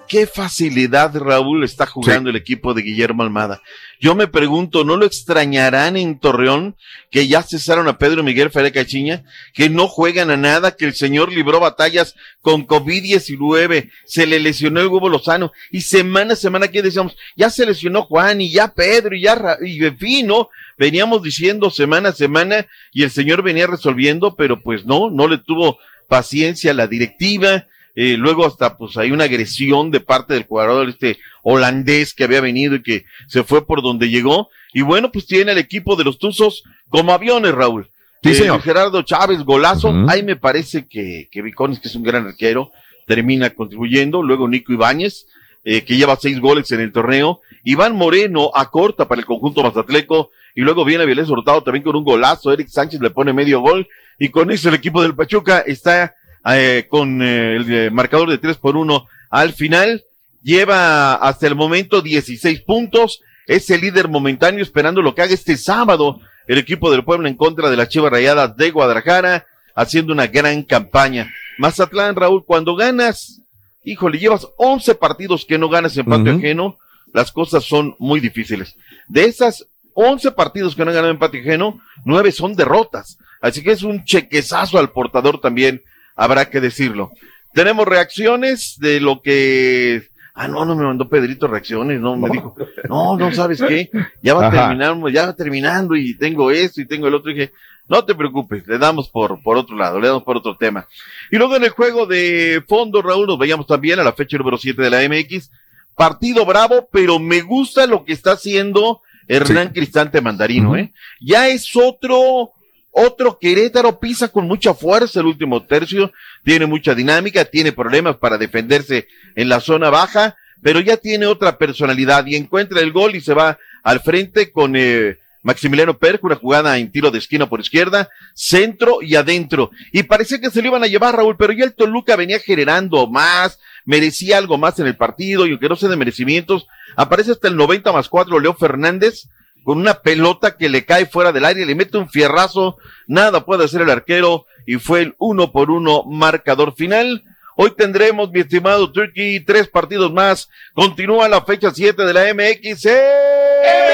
[0.07, 3.63] Qué facilidad, Raúl, está jugando el equipo de Guillermo Almada.
[4.01, 6.77] Yo me pregunto, ¿no lo extrañarán en Torreón
[7.11, 9.25] que ya cesaron a Pedro Miguel Ferrer Cachiña?
[9.55, 14.81] Que no juegan a nada, que el señor libró batallas con COVID-19, se le lesionó
[14.81, 18.75] el huevo Lozano y semana a semana que decíamos, ya se lesionó Juan y ya
[18.75, 20.51] Pedro y ya, y en fin, ¿no?
[20.77, 25.39] Veníamos diciendo semana a semana y el señor venía resolviendo, pero pues no, no le
[25.39, 25.79] tuvo
[26.09, 27.67] paciencia la directiva.
[27.97, 32.41] Eh, luego hasta pues hay una agresión de parte del jugador este holandés que había
[32.41, 34.49] venido y que se fue por donde llegó.
[34.73, 37.89] Y bueno, pues tiene el equipo de los Tuzos como aviones, Raúl.
[38.23, 38.63] Sí, Eh, señor.
[38.63, 39.95] Gerardo Chávez, golazo.
[40.09, 42.73] Ahí me parece que, que Vicones, que es un gran arquero,
[43.07, 44.23] termina contribuyendo.
[44.23, 45.27] Luego Nico Ibáñez,
[45.63, 47.41] eh, que lleva seis goles en el torneo.
[47.65, 50.31] Iván Moreno acorta para el conjunto mazatleco.
[50.57, 52.53] Y luego viene Vélez Hurtado también con un golazo.
[52.53, 53.87] Eric Sánchez le pone medio gol.
[54.19, 56.15] Y con eso el equipo del Pachuca está
[56.53, 60.03] eh, con eh, el eh, marcador de 3 por 1 al final.
[60.43, 63.23] Lleva hasta el momento 16 puntos.
[63.47, 67.37] Es el líder momentáneo esperando lo que haga este sábado el equipo del pueblo en
[67.37, 71.31] contra de las Chivas Rayadas de Guadalajara, haciendo una gran campaña.
[71.59, 73.41] Mazatlán, Raúl, cuando ganas,
[73.85, 76.79] híjole, llevas 11 partidos que no ganas en patio ajeno,
[77.13, 78.77] las cosas son muy difíciles.
[79.09, 83.19] De esas 11 partidos que no han ganado en patio ajeno, 9 son derrotas.
[83.41, 85.83] Así que es un chequezazo al portador también,
[86.15, 87.11] habrá que decirlo.
[87.53, 90.09] Tenemos reacciones de lo que...
[90.35, 92.57] Ah, no, no me mandó Pedrito reacciones, no, me dijo,
[92.89, 93.89] no, no, ¿sabes qué?
[94.21, 97.31] Ya va terminar, ya va terminando y tengo esto y tengo el otro.
[97.31, 97.53] Y dije,
[97.89, 100.89] no te preocupes, le damos por, por otro lado, le damos por otro tema.
[101.31, 104.59] Y luego en el juego de fondo, Raúl, nos veíamos también a la fecha número
[104.59, 105.51] 7 de la MX.
[105.95, 110.77] Partido bravo, pero me gusta lo que está haciendo Hernán Cristante Mandarino.
[110.77, 110.93] ¿eh?
[111.21, 112.51] Ya es otro,
[112.95, 116.13] otro Querétaro pisa con mucha fuerza el último tercio,
[116.45, 121.59] tiene mucha dinámica, tiene problemas para defenderse en la zona baja, pero ya tiene otra
[121.59, 126.37] personalidad y encuentra el gol y se va al frente con eh, Maximiliano Perco, una
[126.37, 129.73] jugada en tiro de esquina por izquierda, centro y adentro.
[129.93, 133.09] Y parecía que se lo iban a llevar, Raúl, pero ya el Toluca venía generando
[133.09, 136.67] más, merecía algo más en el partido y aunque no sea de merecimientos,
[136.97, 139.29] aparece hasta el 90 más 4 Leo Fernández
[139.65, 143.65] con una pelota que le cae fuera del aire, le mete un fierrazo, nada puede
[143.65, 147.25] hacer el arquero y fue el uno por uno marcador final.
[147.57, 150.49] Hoy tendremos, mi estimado Turkey, tres partidos más.
[150.75, 153.94] Continúa la fecha 7 de la MX.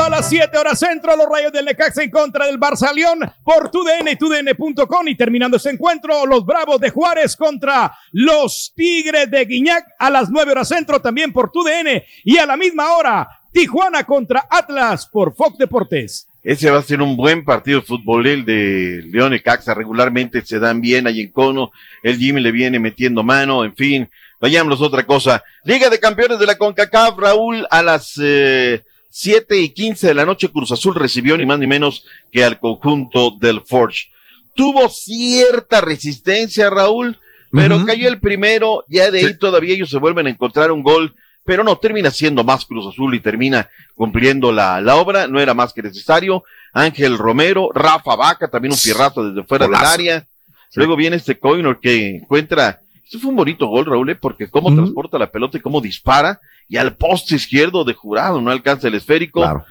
[0.00, 3.70] A las 7 horas centro, los rayos del Necaxa en contra del Barça León por
[3.70, 9.84] TUDN, TUDN.com y terminando ese encuentro, los Bravos de Juárez contra los Tigres de Guiñac
[9.98, 14.46] a las 9 horas centro también por TUDN y a la misma hora, Tijuana contra
[14.48, 16.26] Atlas por Fox Deportes.
[16.42, 19.74] Ese va a ser un buen partido fútbol, el de León y Caxa.
[19.74, 21.72] Regularmente se dan bien ahí en Cono.
[22.02, 24.10] El Jimmy le viene metiendo mano, en fin.
[24.40, 25.44] Vayámonos a otra cosa.
[25.64, 30.24] Liga de Campeones de la CONCACAF, Raúl, a las eh, 7 y 15 de la
[30.24, 34.08] noche, Cruz Azul recibió ni más ni menos que al conjunto del Forge.
[34.54, 37.18] Tuvo cierta resistencia, Raúl,
[37.52, 41.14] Pero cayó el primero, ya de ahí todavía ellos se vuelven a encontrar un gol,
[41.44, 45.52] pero no, termina siendo más Cruz Azul y termina cumpliendo la, la obra, no era
[45.52, 46.44] más que necesario.
[46.72, 50.26] Ángel Romero, Rafa Vaca, también un fierrazo desde fuera del área.
[50.74, 54.14] Luego viene este Coinor que encuentra, esto fue un bonito gol, Raúl, ¿eh?
[54.14, 56.40] porque cómo transporta la pelota y cómo dispara,
[56.70, 59.40] y al poste izquierdo de jurado, no alcanza el esférico.
[59.42, 59.64] Claro.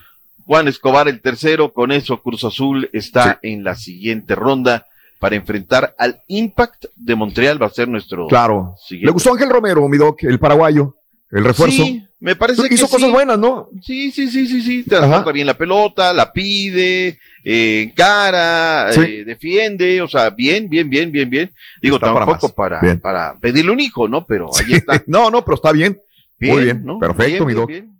[0.45, 4.85] Juan Escobar el tercero, con eso Cruz Azul está en la siguiente ronda
[5.19, 8.75] para enfrentar al Impact de Montreal, va a ser nuestro Claro.
[8.85, 9.07] siguiente.
[9.07, 10.95] Le gustó Ángel Romero, mi doc, el paraguayo,
[11.31, 11.83] el refuerzo.
[11.83, 13.13] Sí, me parece que Hizo cosas sí.
[13.13, 13.69] buenas, ¿no?
[13.81, 19.01] Sí, sí, sí, sí, sí, transporta bien la pelota, la pide, eh, encara, Sí.
[19.01, 21.51] eh, defiende, o sea, bien, bien, bien, bien, bien.
[21.81, 22.99] Digo, Está para tampoco para, Bien.
[22.99, 24.25] para, pedirle un hijo, ¿no?
[24.25, 25.01] Pero ahí está.
[25.07, 25.97] no, no, pero está bien.
[26.39, 26.85] Muy Bien.
[26.99, 27.67] Perfecto, Bien, mi doc.
[27.67, 27.99] bien.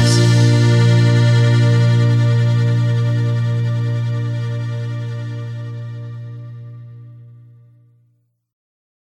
[0.01, 0.70] eyes.